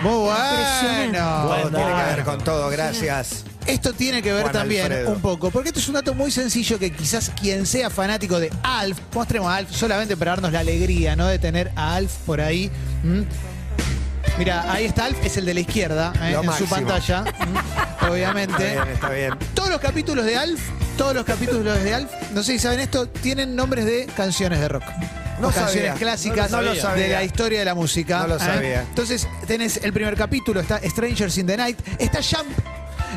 Muy 0.02 0.30
Impresionante. 0.30 1.20
bueno. 1.20 1.70
Todo 1.70 1.70
tiene 1.78 1.94
que 2.04 2.16
ver 2.16 2.24
con 2.24 2.44
todo, 2.44 2.70
gracias. 2.70 3.44
Esto 3.68 3.94
tiene 3.94 4.22
que 4.22 4.34
ver 4.34 4.42
Juan 4.44 4.54
también 4.54 4.86
Alfredo. 4.86 5.12
un 5.12 5.22
poco, 5.22 5.52
porque 5.52 5.70
esto 5.70 5.80
es 5.80 5.88
un 5.88 5.94
dato 5.94 6.14
muy 6.14 6.32
sencillo 6.32 6.80
que 6.80 6.92
quizás 6.92 7.32
quien 7.40 7.66
sea 7.66 7.90
fanático 7.90 8.40
de 8.40 8.52
Alf, 8.64 8.98
mostremos 9.14 9.50
a 9.52 9.58
Alf 9.58 9.72
solamente 9.72 10.18
para 10.18 10.32
darnos 10.32 10.52
la 10.52 10.60
alegría, 10.60 11.16
¿no? 11.16 11.28
De 11.28 11.38
tener 11.40 11.72
a 11.76 11.96
Alf 11.96 12.12
por 12.26 12.42
ahí. 12.42 12.72
¿m? 13.04 13.26
Mira, 14.38 14.72
ahí 14.72 14.86
está 14.86 15.06
Alf, 15.06 15.18
es 15.24 15.38
el 15.38 15.46
de 15.46 15.54
la 15.54 15.60
izquierda, 15.60 16.14
¿eh? 16.22 16.36
En 16.40 16.46
máximo. 16.46 16.68
su 16.68 16.74
pantalla, 16.74 17.24
¿m? 17.40 17.60
Está 18.02 18.12
obviamente. 18.12 18.72
bien, 18.72 18.88
está 18.94 19.10
bien. 19.10 19.34
Todos 19.54 19.70
los 19.70 19.80
capítulos 19.80 20.26
de 20.26 20.36
Alf, 20.36 20.60
todos 20.98 21.14
los 21.14 21.24
capítulos 21.24 21.84
de 21.84 21.94
Alf, 21.94 22.10
no 22.34 22.42
sé 22.44 22.54
si 22.54 22.60
saben 22.60 22.80
esto, 22.80 23.08
tienen 23.08 23.56
nombres 23.56 23.86
de 23.86 24.08
canciones 24.18 24.60
de 24.60 24.68
rock. 24.68 24.84
No 25.40 25.48
O 25.48 25.52
sabía, 25.52 25.66
canciones 25.66 26.00
clásicas 26.00 26.52
no 26.52 26.62
lo 26.62 26.74
de 26.74 26.82
sabía. 26.82 27.08
la 27.10 27.24
historia 27.24 27.60
de 27.60 27.66
la 27.66 27.76
música. 27.76 28.20
No 28.22 28.28
lo 28.30 28.36
¿eh? 28.38 28.40
sabía. 28.40 28.82
Entonces, 28.82 29.28
tenés 29.48 29.78
el 29.84 29.94
primer 29.94 30.16
capítulo, 30.16 30.60
está 30.60 30.80
Strangers 30.84 31.38
in 31.38 31.46
the 31.48 31.58
Night, 31.58 31.80
está 32.00 32.20
Jump, 32.24 32.50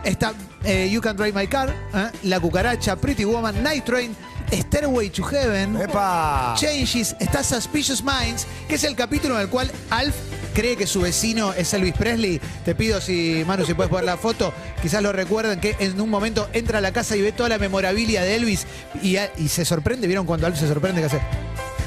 está 0.02 0.32
eh, 0.64 0.88
You 0.90 1.00
Can 1.00 1.16
Drive 1.16 1.32
My 1.38 1.46
Car, 1.46 1.70
¿eh? 1.94 2.10
La 2.24 2.40
Cucaracha, 2.40 2.96
Pretty 2.96 3.24
Woman, 3.24 3.62
Night 3.62 3.84
Train, 3.84 4.16
Stairway 4.52 5.10
to 5.10 5.22
Heaven, 5.24 5.76
¡Epa! 5.80 6.54
Changes, 6.56 7.14
está 7.20 7.42
Suspicious 7.42 8.02
Minds, 8.02 8.46
que 8.68 8.74
es 8.76 8.84
el 8.84 8.94
capítulo 8.96 9.36
en 9.36 9.42
el 9.42 9.48
cual 9.48 9.70
Alf 9.90 10.14
cree 10.54 10.76
que 10.76 10.86
su 10.86 11.00
vecino 11.00 11.52
es 11.52 11.72
Elvis 11.74 11.94
Presley. 11.94 12.40
Te 12.64 12.74
pido 12.74 13.00
si, 13.00 13.42
Manu, 13.46 13.64
si 13.66 13.74
puedes 13.74 13.90
poner 13.90 14.04
la 14.04 14.16
foto. 14.16 14.52
Quizás 14.82 15.02
lo 15.02 15.12
recuerden 15.12 15.58
que 15.60 15.74
en 15.80 16.00
un 16.00 16.08
momento 16.08 16.48
entra 16.52 16.78
a 16.78 16.80
la 16.80 16.92
casa 16.92 17.16
y 17.16 17.22
ve 17.22 17.32
toda 17.32 17.48
la 17.48 17.58
memorabilia 17.58 18.22
de 18.22 18.36
Elvis 18.36 18.66
y, 19.02 19.16
y 19.38 19.48
se 19.48 19.64
sorprende. 19.64 20.06
¿Vieron 20.06 20.26
cuando 20.26 20.46
Alf 20.46 20.58
se 20.58 20.68
sorprende 20.68 21.00
qué 21.00 21.06
hace? 21.06 21.20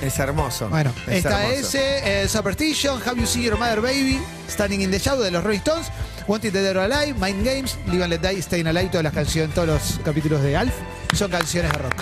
Es 0.02 0.20
hermoso. 0.20 0.67
Bueno, 0.70 0.93
Es 1.08 1.17
está 1.26 1.46
hermoso. 1.48 1.67
ese, 1.78 2.24
eh, 2.24 2.28
Superstition, 2.28 3.02
Have 3.06 3.20
You 3.22 3.26
Seen 3.26 3.46
Your 3.46 3.58
Mother 3.58 3.82
Baby, 3.82 4.20
Standing 4.50 4.82
in 4.82 4.91
the 4.91 5.00
Shadow 5.00 5.24
de 5.24 5.32
los 5.32 5.43
Rolling 5.43 5.60
Stones, 5.60 5.88
Wanted 6.28 6.52
Dead 6.52 6.76
or 6.76 6.80
Alive, 6.80 7.18
Mind 7.18 7.46
Games, 7.46 7.78
Live 7.88 8.04
and 8.04 8.12
Let 8.12 8.20
Die, 8.20 8.42
Staying 8.42 8.68
Alive, 8.68 8.90
todas 8.90 9.04
las 9.06 9.13
canciones, 9.13 9.56
todos 9.56 9.68
los 9.68 10.00
capítulos 10.04 10.42
de 10.42 10.58
Alf 10.58 10.74
son 11.16 11.32
canciones 11.32 11.72
de 11.72 11.78
rock. 11.78 11.94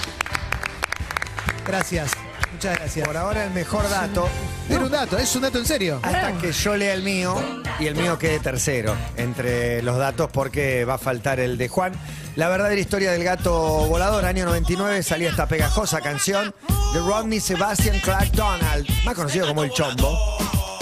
Gracias, 1.68 2.12
muchas 2.52 2.76
gracias. 2.80 3.08
Por 3.08 3.16
ahora 3.18 3.46
el 3.46 3.52
mejor 3.52 3.88
dato. 3.88 4.28
Era 4.68 4.80
un 4.80 4.92
dato, 4.92 5.20
es 5.20 5.36
un 5.36 5.44
dato 5.44 5.60
en 5.60 5.66
serio. 5.66 6.00
Hasta 6.02 6.34
que 6.40 6.52
yo 6.52 6.76
lea 6.76 6.94
el 6.96 7.04
mío 7.04 7.36
y 7.80 7.86
el 7.86 7.96
mío 7.96 8.18
quede 8.18 8.40
tercero 8.40 8.96
entre 9.16 9.84
los 9.84 9.98
datos 9.98 10.30
porque 10.34 10.86
va 10.86 10.96
a 10.96 10.98
faltar 10.98 11.40
el 11.40 11.58
de 11.60 11.68
Juan. 11.68 11.94
La 12.36 12.50
verdadera 12.50 12.82
historia 12.82 13.12
del 13.12 13.24
gato 13.24 13.54
volador, 13.88 14.26
año 14.26 14.46
99, 14.46 15.04
salía 15.04 15.30
esta 15.30 15.48
pegajosa 15.48 16.02
canción 16.02 16.54
de 16.94 17.00
Rodney 17.00 17.40
Sebastian 17.40 18.00
Clark 18.00 18.32
Donald, 18.32 18.88
más 19.06 19.14
conocido 19.14 19.48
como 19.48 19.64
El 19.64 19.70
Chombo. 19.70 20.18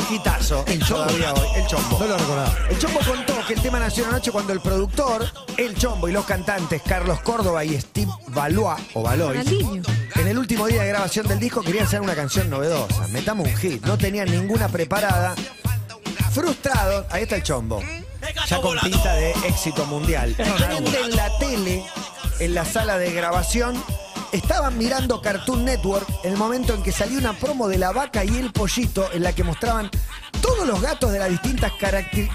Hitazo, 0.09 0.63
el 0.67 0.79
todavía 0.79 1.33
hoy, 1.33 1.47
El 1.55 1.67
Chombo. 1.67 1.99
No 1.99 2.07
lo 2.07 2.17
recordaba. 2.17 2.55
El 2.69 2.79
Chombo 2.79 2.99
contó 2.99 3.33
que 3.47 3.53
el 3.53 3.61
tema 3.61 3.79
nació 3.79 4.07
anoche 4.07 4.31
cuando 4.31 4.53
el 4.53 4.59
productor, 4.59 5.25
El 5.57 5.75
Chombo 5.75 6.07
y 6.07 6.11
los 6.11 6.25
cantantes 6.25 6.81
Carlos 6.81 7.19
Córdoba 7.21 7.63
y 7.63 7.79
Steve 7.79 8.11
Valois, 8.27 8.79
o 8.93 9.01
Valois, 9.03 9.37
Ronaldinho. 9.37 9.83
en 10.15 10.27
el 10.27 10.37
último 10.37 10.67
día 10.67 10.83
de 10.83 10.89
grabación 10.89 11.27
del 11.27 11.39
disco 11.39 11.61
querían 11.61 11.85
hacer 11.85 12.01
una 12.01 12.15
canción 12.15 12.49
novedosa. 12.49 13.07
Metamos 13.09 13.47
un 13.47 13.55
hit. 13.57 13.83
No 13.85 13.97
tenían 13.97 14.29
ninguna 14.29 14.67
preparada. 14.67 15.35
Frustrados, 16.31 17.05
ahí 17.11 17.23
está 17.23 17.35
el 17.35 17.43
chombo. 17.43 17.81
Ya 18.47 18.61
con 18.61 18.77
pinta 18.79 19.13
de 19.13 19.31
éxito 19.47 19.85
mundial. 19.85 20.35
En 20.37 21.15
la 21.15 21.37
tele, 21.39 21.83
en 22.39 22.53
la 22.55 22.65
sala 22.65 22.97
de 22.97 23.11
grabación, 23.11 23.81
estaban 24.33 24.77
mirando 24.77 25.21
Cartoon 25.21 25.63
Network 25.63 26.07
el 26.23 26.35
momento 26.35 26.73
en 26.73 26.83
que 26.83 26.91
salió 26.91 27.19
una 27.19 27.33
promo 27.33 27.67
de 27.67 27.77
la 27.77 27.91
vaca 27.91 28.25
y 28.25 28.35
el 28.37 28.51
pollito 28.51 29.09
en 29.13 29.23
la 29.23 29.33
que 29.33 29.43
mostraban 29.43 29.89
todos 30.41 30.67
los 30.67 30.81
gatos 30.81 31.11
de 31.11 31.19
las 31.19 31.29
distintas 31.29 31.71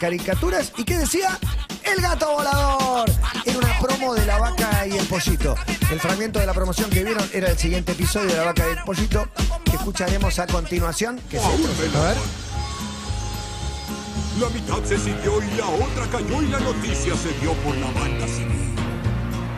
caricaturas 0.00 0.72
y 0.78 0.84
que 0.84 0.96
decía 0.96 1.38
el 1.84 2.00
gato 2.00 2.32
volador. 2.32 3.10
Era 3.44 3.58
una 3.58 3.78
promo 3.80 4.14
de 4.14 4.24
la 4.24 4.38
vaca 4.38 4.86
y 4.86 4.96
el 4.96 5.06
pollito. 5.06 5.54
El 5.90 6.00
fragmento 6.00 6.38
de 6.38 6.46
la 6.46 6.54
promoción 6.54 6.88
que 6.88 7.04
vieron 7.04 7.28
era 7.32 7.50
el 7.50 7.58
siguiente 7.58 7.92
episodio 7.92 8.28
de 8.28 8.36
la 8.36 8.44
vaca 8.44 8.64
y 8.66 8.78
el 8.78 8.84
pollito 8.84 9.28
que 9.64 9.76
escucharemos 9.76 10.38
a 10.38 10.46
continuación. 10.46 11.20
Que. 11.28 11.38
A 11.38 11.48
ver. 11.48 12.16
La 14.40 14.48
mitad 14.50 14.82
se 14.84 14.96
siguió 14.96 15.42
y 15.42 15.56
la 15.56 15.66
otra 15.66 16.06
cayó 16.12 16.42
y 16.42 16.46
la 16.46 16.60
noticia 16.60 17.16
se 17.16 17.32
dio 17.40 17.52
por 17.54 17.76
la 17.76 17.90
banda 17.90 18.26
civil. 18.28 18.74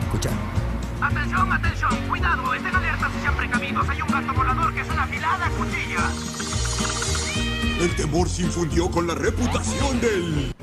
Escucha. 0.05 0.50
Atención, 1.31 1.53
atención, 1.53 2.09
cuidado, 2.09 2.53
estén 2.53 2.75
alertas 2.75 3.09
y 3.17 3.21
sean 3.21 3.37
precavidos. 3.37 3.87
Hay 3.87 4.01
un 4.01 4.07
gato 4.09 4.33
volador 4.33 4.73
que 4.73 4.81
es 4.81 4.89
una 4.89 5.03
afilada 5.03 5.49
cuchilla. 5.51 6.11
El 7.79 7.95
temor 7.95 8.27
se 8.29 8.41
infundió 8.41 8.91
con 8.91 9.07
la 9.07 9.15
reputación 9.15 10.01
del... 10.01 10.53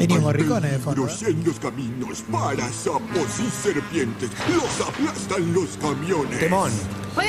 Ennio 0.00 0.20
Morricone 0.20 0.70
de 0.70 0.78
fondo. 0.80 1.02
Los 1.04 1.12
sendos 1.16 1.60
caminos 1.60 2.24
para 2.32 2.68
sapos 2.72 3.38
y 3.38 3.48
serpientes. 3.50 4.30
Los 4.52 4.88
aplastan 4.88 5.54
los 5.54 5.76
camiones. 5.76 6.40
Temón. 6.40 6.72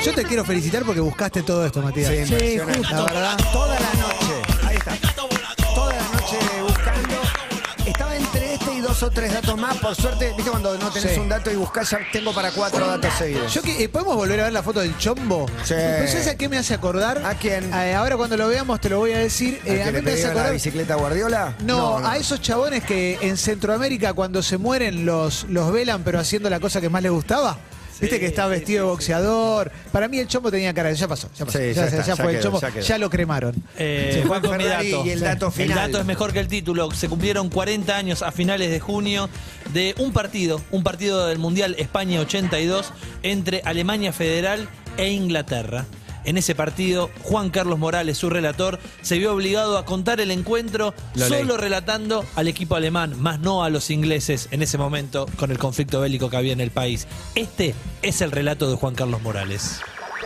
Yo 0.04 0.12
te 0.12 0.24
quiero 0.24 0.44
felicitar 0.44 0.82
porque 0.84 1.00
buscaste 1.00 1.42
todo 1.42 1.64
esto, 1.64 1.82
Matías. 1.82 2.08
Sí, 2.26 2.54
impresionante. 2.54 2.90
La 2.90 3.04
verdad. 3.04 3.38
Toda 3.52 3.78
la 3.78 3.94
noche. 3.94 4.11
Dos 9.02 9.10
dos 9.10 9.10
o 9.10 9.10
tres 9.10 9.32
datos 9.32 9.58
más. 9.60 9.76
Por 9.78 9.94
suerte, 9.96 10.32
viste 10.36 10.50
cuando 10.50 10.76
no 10.78 10.90
tenés 10.90 11.14
Sí. 11.14 11.20
un 11.20 11.28
dato 11.28 11.50
y 11.50 11.56
buscás, 11.56 11.90
ya 11.90 11.98
tengo 12.12 12.32
para 12.32 12.50
cuatro 12.52 12.86
datos 12.86 13.12
seguidos. 13.18 13.52
Yo 13.52 13.62
que, 13.62 13.82
eh, 13.84 13.88
¿Podemos 13.88 14.16
volver 14.16 14.40
a 14.40 14.44
ver 14.44 14.52
la 14.52 14.62
foto 14.62 14.80
del 14.80 14.96
chombo? 14.96 15.46
Sí. 15.64 15.74
Pero 15.74 16.06
¿Sabes 16.08 16.28
a 16.28 16.36
qué 16.36 16.48
me 16.48 16.56
hace 16.58 16.72
acordar? 16.74 17.18
¿A 17.24 17.34
quién? 17.34 17.72
Eh, 17.74 17.94
ahora 17.94 18.16
cuando 18.16 18.36
lo 18.36 18.48
veamos 18.48 18.80
te 18.80 18.88
lo 18.88 18.98
voy 18.98 19.12
a 19.12 19.18
decir. 19.18 19.60
¿Al 19.64 19.68
Eh, 19.70 19.74
que 19.76 19.82
a 19.82 19.86
mí 19.86 19.92
le 19.92 20.02
me 20.02 20.10
hace 20.10 20.16
pegué 20.16 20.22
a 20.22 20.26
la 20.26 20.32
acordar. 20.32 20.52
bicicleta 20.52 20.94
Guardiola? 20.94 21.54
No, 21.64 21.98
a 21.98 22.16
esos 22.16 22.40
chabones 22.40 22.84
que 22.84 23.18
en 23.20 23.36
Centroamérica 23.36 24.12
cuando 24.14 24.42
se 24.42 24.56
mueren 24.58 25.04
los, 25.04 25.44
los 25.44 25.72
velan 25.72 26.02
pero 26.04 26.18
haciendo 26.20 26.48
la 26.48 26.60
cosa 26.60 26.80
que 26.80 26.88
más 26.88 27.02
les 27.02 27.12
gustaba. 27.12 27.58
Viste 28.02 28.20
que 28.20 28.26
está 28.26 28.46
vestido 28.48 28.84
de 28.84 28.90
boxeador. 28.90 29.72
Para 29.92 30.08
mí 30.08 30.18
el 30.18 30.26
chombo 30.26 30.50
tenía 30.50 30.74
cara 30.74 30.90
de 30.90 30.96
ya 30.96 31.08
pasó, 31.08 31.30
ya 31.38 31.46
pasó. 31.46 31.58
Sí, 31.58 31.66
ya, 31.68 31.72
ya 31.72 31.84
está, 31.86 31.96
ya 31.98 32.04
ya 32.04 32.16
fue 32.16 32.34
el 32.36 32.42
chombo, 32.42 32.60
ya 32.60 32.98
lo 32.98 33.08
cremaron. 33.08 33.54
Eh, 33.78 34.20
Sí, 34.22 34.28
Juan 34.28 34.42
mi 34.58 34.64
dato. 34.64 35.06
y 35.06 35.10
el 35.10 35.20
dato 35.20 35.46
El 35.46 35.52
final. 35.52 35.76
dato 35.78 36.00
es 36.00 36.04
mejor 36.04 36.32
que 36.32 36.40
el 36.40 36.48
título. 36.48 36.90
Se 36.90 37.08
cumplieron 37.08 37.48
40 37.48 37.96
años 37.96 38.22
a 38.22 38.32
finales 38.32 38.70
de 38.70 38.80
junio 38.80 39.28
de 39.72 39.94
un 39.98 40.12
partido, 40.12 40.60
un 40.72 40.82
partido 40.82 41.26
del 41.28 41.38
Mundial 41.38 41.76
España 41.78 42.20
82 42.20 42.92
entre 43.22 43.62
Alemania 43.64 44.12
Federal 44.12 44.68
e 44.96 45.10
Inglaterra. 45.10 45.86
En 46.24 46.36
ese 46.36 46.54
partido, 46.54 47.10
Juan 47.22 47.50
Carlos 47.50 47.78
Morales, 47.78 48.18
su 48.18 48.30
relator, 48.30 48.78
se 49.02 49.18
vio 49.18 49.34
obligado 49.34 49.78
a 49.78 49.84
contar 49.84 50.20
el 50.20 50.30
encuentro 50.30 50.94
Lo 51.14 51.28
solo 51.28 51.56
relatando 51.56 52.24
al 52.36 52.48
equipo 52.48 52.76
alemán, 52.76 53.20
más 53.20 53.40
no 53.40 53.64
a 53.64 53.70
los 53.70 53.90
ingleses 53.90 54.48
en 54.50 54.62
ese 54.62 54.78
momento 54.78 55.26
con 55.36 55.50
el 55.50 55.58
conflicto 55.58 56.00
bélico 56.00 56.30
que 56.30 56.36
había 56.36 56.52
en 56.52 56.60
el 56.60 56.70
país. 56.70 57.06
Este 57.34 57.74
es 58.02 58.20
el 58.20 58.30
relato 58.30 58.70
de 58.70 58.76
Juan 58.76 58.94
Carlos 58.94 59.22
Morales. 59.22 59.80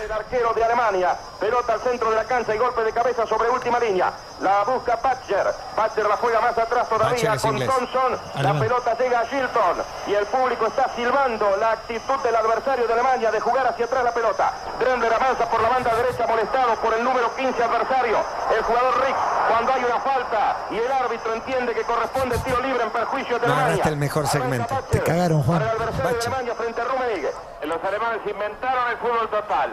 El 0.06 0.12
arquero 0.12 0.52
de 0.54 0.62
Alemania, 0.62 1.16
pelota 1.40 1.72
al 1.72 1.80
centro 1.80 2.10
de 2.10 2.14
la 2.16 2.22
cancha 2.22 2.54
y 2.54 2.58
golpe 2.58 2.84
de 2.84 2.92
cabeza 2.92 3.26
sobre 3.26 3.50
última 3.50 3.80
línea. 3.80 4.12
La 4.40 4.62
busca 4.62 4.96
Patcher. 4.98 5.52
Patcher 5.74 6.06
la 6.06 6.16
juega 6.18 6.40
más 6.40 6.56
atrás 6.56 6.88
todavía 6.88 7.36
con 7.36 7.54
inglés. 7.54 7.68
Thompson. 7.68 8.16
La 8.40 8.52
pelota 8.56 8.96
llega 8.96 9.18
a 9.18 9.26
Gilton 9.26 9.82
y 10.06 10.14
el 10.14 10.24
público 10.26 10.66
está 10.68 10.88
silbando 10.94 11.56
la 11.56 11.72
actitud 11.72 12.14
del 12.22 12.36
adversario 12.36 12.86
de 12.86 12.92
Alemania 12.92 13.32
de 13.32 13.40
jugar 13.40 13.66
hacia 13.66 13.86
atrás 13.86 14.04
la 14.04 14.12
pelota. 14.14 14.52
Drender 14.78 15.12
avanza 15.12 15.50
por 15.50 15.60
la 15.60 15.70
banda 15.70 15.92
derecha 15.96 16.24
molestado 16.28 16.76
por 16.76 16.94
el 16.94 17.02
número 17.02 17.34
15 17.34 17.64
adversario. 17.64 18.18
El 18.56 18.62
jugador 18.62 18.94
Rick 19.04 19.16
cuando 19.50 19.72
hay 19.72 19.84
una 19.84 20.00
falta 20.00 20.56
y 20.70 20.76
el 20.78 20.92
árbitro 20.92 21.34
entiende 21.34 21.74
que 21.74 21.82
corresponde 21.82 22.38
tiro 22.38 22.60
libre 22.60 22.84
en 22.84 22.90
perjuicio 22.90 23.40
de 23.40 23.46
No, 23.48 23.54
Alemania. 23.54 23.64
agarraste 23.74 23.88
el 23.88 23.96
mejor 23.96 24.26
segmento. 24.28 24.78
Te 24.88 25.00
cagaron, 25.02 25.42
Juan. 25.42 25.58
Para 25.58 25.72
el 25.72 25.80
adversario 25.82 26.12
de 26.14 26.20
Alemania 26.26 26.54
frente 26.54 26.80
a 26.80 26.84
Rummenigge. 26.84 27.32
Los 27.64 27.82
alemanes 27.82 28.20
inventaron 28.24 28.90
el 28.92 28.96
fútbol 28.98 29.28
total. 29.28 29.70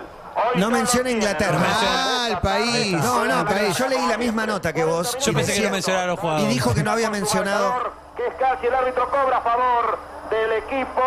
No 0.56 0.70
menciona. 0.70 1.10
Inglaterra. 1.12 1.58
Ah, 1.64 2.28
el 2.30 2.38
país. 2.40 2.94
No, 2.94 3.26
no, 3.26 3.46
pero 3.48 3.72
yo 3.72 3.88
leí 3.88 4.08
la 4.08 4.18
misma 4.18 4.46
nota 4.46 4.72
que 4.74 4.84
vos. 4.84 5.18
Yo 5.20 5.32
y 5.32 5.36
pensé 5.36 5.52
que 5.54 5.60
decía- 5.60 5.68
no 5.70 5.74
mencionaba 5.74 6.04
a 6.04 6.08
los 6.08 6.18
Y 6.18 6.22
jugadores. 6.22 6.50
dijo 6.50 6.74
que 6.74 6.84
no 6.84 6.92
había 6.92 7.10
mencionado. 7.10 7.74
Que 8.18 8.28
es 8.28 8.34
casi 8.40 8.68
el 8.68 8.74
árbitro 8.76 9.10
cobra 9.10 9.38
a 9.38 9.42
favor 9.42 9.98
del 10.30 10.52
equipo 10.54 11.02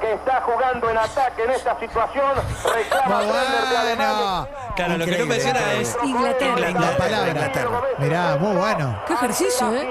que 0.00 0.12
está 0.14 0.40
jugando 0.42 0.90
en 0.90 0.98
ataque 0.98 1.44
en 1.44 1.50
esta 1.52 1.78
situación. 1.78 2.32
Reclama 2.74 3.16
Muy 3.16 3.26
de 3.26 3.76
Alemania. 3.76 4.12
bueno. 4.12 4.48
Claro, 4.74 4.96
lo 4.96 5.04
que 5.04 5.10
no 5.10 5.16
Increíble, 5.24 5.34
menciona 5.34 5.72
es 5.74 5.96
Inglaterra. 6.02 6.70
La 6.70 6.96
palabra. 6.96 7.52
Mirá, 7.98 8.36
muy 8.36 8.56
bueno. 8.56 9.02
Qué 9.06 9.12
ejercicio, 9.14 9.72
¿eh? 9.74 9.90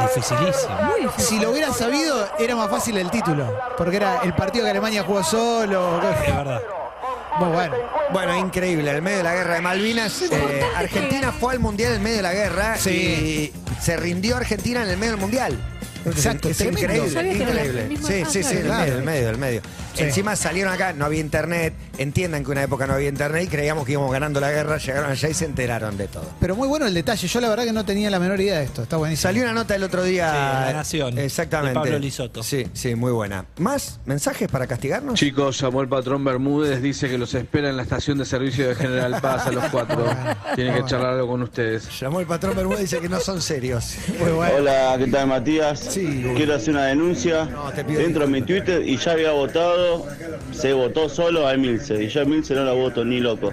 dificilísimo. 0.00 0.74
Muy 0.82 1.00
difícil. 1.00 1.24
Si 1.38 1.40
lo 1.44 1.50
hubiera 1.50 1.72
sabido, 1.72 2.28
era 2.38 2.54
más 2.54 2.68
fácil 2.70 2.96
el 2.98 3.10
título. 3.10 3.44
Porque 3.76 3.96
era 3.96 4.20
el 4.22 4.32
partido 4.34 4.64
que 4.64 4.70
Alemania 4.70 5.02
jugó 5.04 5.22
solo. 5.24 6.00
Es 6.02 6.36
verdad. 6.36 6.60
Muy 7.38 7.48
bueno. 7.50 7.74
Bueno, 8.12 8.36
increíble. 8.36 8.90
En 8.90 8.96
el 8.96 9.02
medio 9.02 9.18
de 9.18 9.24
la 9.24 9.34
guerra 9.34 9.54
de 9.54 9.60
Malvinas, 9.60 10.22
eh, 10.22 10.62
Argentina 10.76 11.32
fue 11.32 11.52
al 11.54 11.60
mundial 11.60 11.94
en 11.94 12.02
medio 12.02 12.16
de 12.16 12.22
la 12.22 12.32
guerra 12.32 12.76
Sí. 12.76 12.90
y 12.90 13.52
se 13.80 13.96
rindió 13.96 14.36
Argentina 14.36 14.82
en 14.82 14.90
el 14.90 14.96
medio 14.96 15.12
del 15.12 15.20
mundial. 15.20 15.58
Exacto, 16.06 16.48
es 16.48 16.60
increíble, 16.60 17.32
increíble. 17.32 17.88
Sí, 18.06 18.24
sí, 18.30 18.42
sí, 18.42 18.56
el 18.56 18.68
medio, 18.68 18.94
el 18.98 19.02
medio, 19.04 19.30
el 19.30 19.38
medio. 19.38 19.62
Sí. 19.94 20.04
Encima 20.04 20.36
salieron 20.36 20.72
acá, 20.72 20.92
no 20.92 21.04
había 21.04 21.20
internet. 21.20 21.74
Entiendan 21.98 22.44
que 22.44 22.50
una 22.50 22.62
época 22.62 22.86
no 22.86 22.94
había 22.94 23.08
internet 23.08 23.44
y 23.44 23.48
creíamos 23.48 23.84
que 23.84 23.92
íbamos 23.92 24.10
ganando 24.12 24.40
la 24.40 24.50
guerra, 24.50 24.78
llegaron 24.78 25.10
allá 25.10 25.28
y 25.28 25.34
se 25.34 25.44
enteraron 25.44 25.96
de 25.96 26.08
todo. 26.08 26.24
Pero 26.40 26.56
muy 26.56 26.68
bueno 26.68 26.86
el 26.86 26.94
detalle. 26.94 27.26
Yo 27.28 27.40
la 27.40 27.48
verdad 27.48 27.64
que 27.64 27.72
no 27.72 27.84
tenía 27.84 28.10
la 28.10 28.18
menor 28.18 28.40
idea 28.40 28.58
de 28.58 28.64
esto. 28.64 28.82
Está 28.82 28.96
buenísimo. 28.96 29.22
Salió 29.22 29.42
una 29.42 29.52
nota 29.52 29.74
el 29.74 29.82
otro 29.82 30.02
día. 30.02 30.30
Sí, 30.30 30.36
La 30.66 30.72
Nación, 30.72 31.18
Exactamente. 31.18 31.78
de 31.78 31.84
Pablo 31.84 31.98
Lisoto. 31.98 32.42
Sí, 32.42 32.66
sí, 32.72 32.94
muy 32.94 33.12
buena. 33.12 33.44
¿Más 33.58 34.00
mensajes 34.06 34.48
para 34.48 34.66
castigarnos? 34.66 35.18
Chicos, 35.18 35.60
llamó 35.60 35.82
el 35.82 35.88
patrón 35.88 36.24
Bermúdez, 36.24 36.80
dice 36.82 37.08
que 37.08 37.18
los 37.18 37.34
espera 37.34 37.68
en 37.68 37.76
la 37.76 37.82
estación 37.82 38.18
de 38.18 38.24
servicio 38.24 38.68
de 38.68 38.74
General 38.74 39.20
Paz 39.20 39.46
a 39.46 39.52
los 39.52 39.64
cuatro. 39.66 40.06
Tiene 40.54 40.74
que 40.74 40.84
charlar 40.84 41.14
algo 41.14 41.28
con 41.28 41.42
ustedes. 41.42 41.88
Llamó 42.00 42.20
el 42.20 42.26
patrón 42.26 42.56
Bermúdez 42.56 42.80
y 42.80 42.82
dice 42.82 43.00
que 43.00 43.08
no 43.08 43.20
son 43.20 43.42
serios. 43.42 43.96
Muy 44.18 44.30
bueno. 44.32 44.54
Hola, 44.58 44.94
¿qué 44.98 45.06
tal 45.08 45.26
Matías? 45.26 45.78
Sí. 45.80 46.24
Quiero 46.36 46.54
hacer 46.54 46.70
una 46.74 46.86
denuncia. 46.86 47.44
No, 47.46 47.70
te 47.72 47.84
pido 47.84 48.00
Entro 48.00 48.24
en 48.24 48.30
mi 48.30 48.42
Twitter 48.42 48.86
y 48.86 48.96
ya 48.96 49.12
había 49.12 49.32
votado, 49.32 49.89
se 50.52 50.72
votó 50.72 51.08
solo 51.08 51.46
a 51.46 51.54
Emilce. 51.54 52.02
Y 52.02 52.08
yo 52.08 52.20
a 52.20 52.22
Emilce 52.24 52.54
no 52.54 52.64
la 52.64 52.72
voto 52.72 53.04
ni 53.04 53.20
loco. 53.20 53.52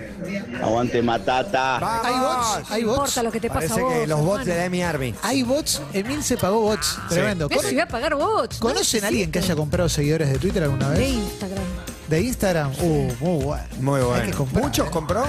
Aguante 0.61 1.01
matata. 1.01 1.77
¿Hay 2.03 2.19
bots? 2.19 2.71
¿Hay 2.71 2.81
No 2.83 2.87
bots? 2.89 2.97
importa 2.99 3.23
lo 3.23 3.31
que 3.31 3.39
te 3.39 3.47
pasa 3.49 3.59
Parece 3.59 3.79
a 3.79 3.83
vos. 3.83 3.93
que 3.93 4.07
los 4.07 4.19
bots 4.19 4.29
hermano. 4.41 4.45
de 4.53 4.55
la 4.57 4.65
Emi 4.65 4.81
Army. 4.83 5.15
Hay 5.23 5.43
bots. 5.43 5.81
Emil 5.93 6.23
se 6.23 6.37
pagó 6.37 6.61
bots. 6.61 6.97
Tremendo. 7.09 7.47
Eso 7.49 7.69
iba 7.71 7.83
a 7.83 7.87
pagar 7.87 8.15
bots. 8.15 8.59
no 8.61 8.67
¿Conocen 8.67 9.03
a 9.03 9.07
alguien 9.07 9.31
que 9.31 9.39
haya 9.39 9.55
comprado 9.55 9.89
seguidores 9.89 10.29
de 10.29 10.37
Twitter 10.39 10.63
alguna 10.63 10.89
De 10.91 10.99
vez? 10.99 11.09
Instagram. 11.09 11.63
¿De 12.07 12.21
Instagram? 12.21 12.71
Uh, 12.81 13.11
muy 13.19 13.43
bueno. 13.43 13.63
Muy 13.81 13.99
Hay 13.99 14.01
que 14.01 14.05
bueno. 14.07 14.37
comprar, 14.37 14.63
¿Muchos 14.63 14.87
¿eh? 14.87 14.91
compró? 14.91 15.25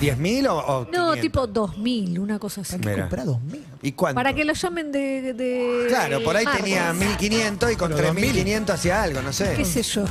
¿10.000 0.00 0.48
o, 0.48 0.56
o 0.58 0.80
No, 0.86 0.90
500? 1.14 1.20
tipo 1.20 1.46
2000, 1.46 2.18
una 2.18 2.38
cosa 2.40 2.60
así. 2.62 2.74
Hay 2.74 2.80
que 2.80 2.88
Mira. 2.88 3.02
comprar 3.02 3.24
2000. 3.26 3.64
¿Y 3.82 3.92
cuánto? 3.92 4.14
Para 4.16 4.34
que 4.34 4.44
lo 4.44 4.52
llamen 4.52 4.90
de. 4.90 5.32
de 5.34 5.84
Claro, 5.88 6.22
por 6.24 6.36
ahí 6.36 6.44
marcas. 6.44 6.62
tenía 6.64 6.92
1.500 6.92 7.72
y 7.72 7.76
con 7.76 7.92
Pero 7.94 8.12
3.500 8.14 8.70
hacía 8.70 9.02
algo, 9.02 9.22
no 9.22 9.32
sé. 9.32 9.54
¿Qué 9.56 9.64
sé 9.64 9.82
yo? 9.82 10.04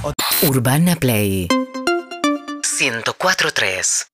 Urbana 0.43 0.95
Play. 0.95 1.47
104.3 2.61 4.07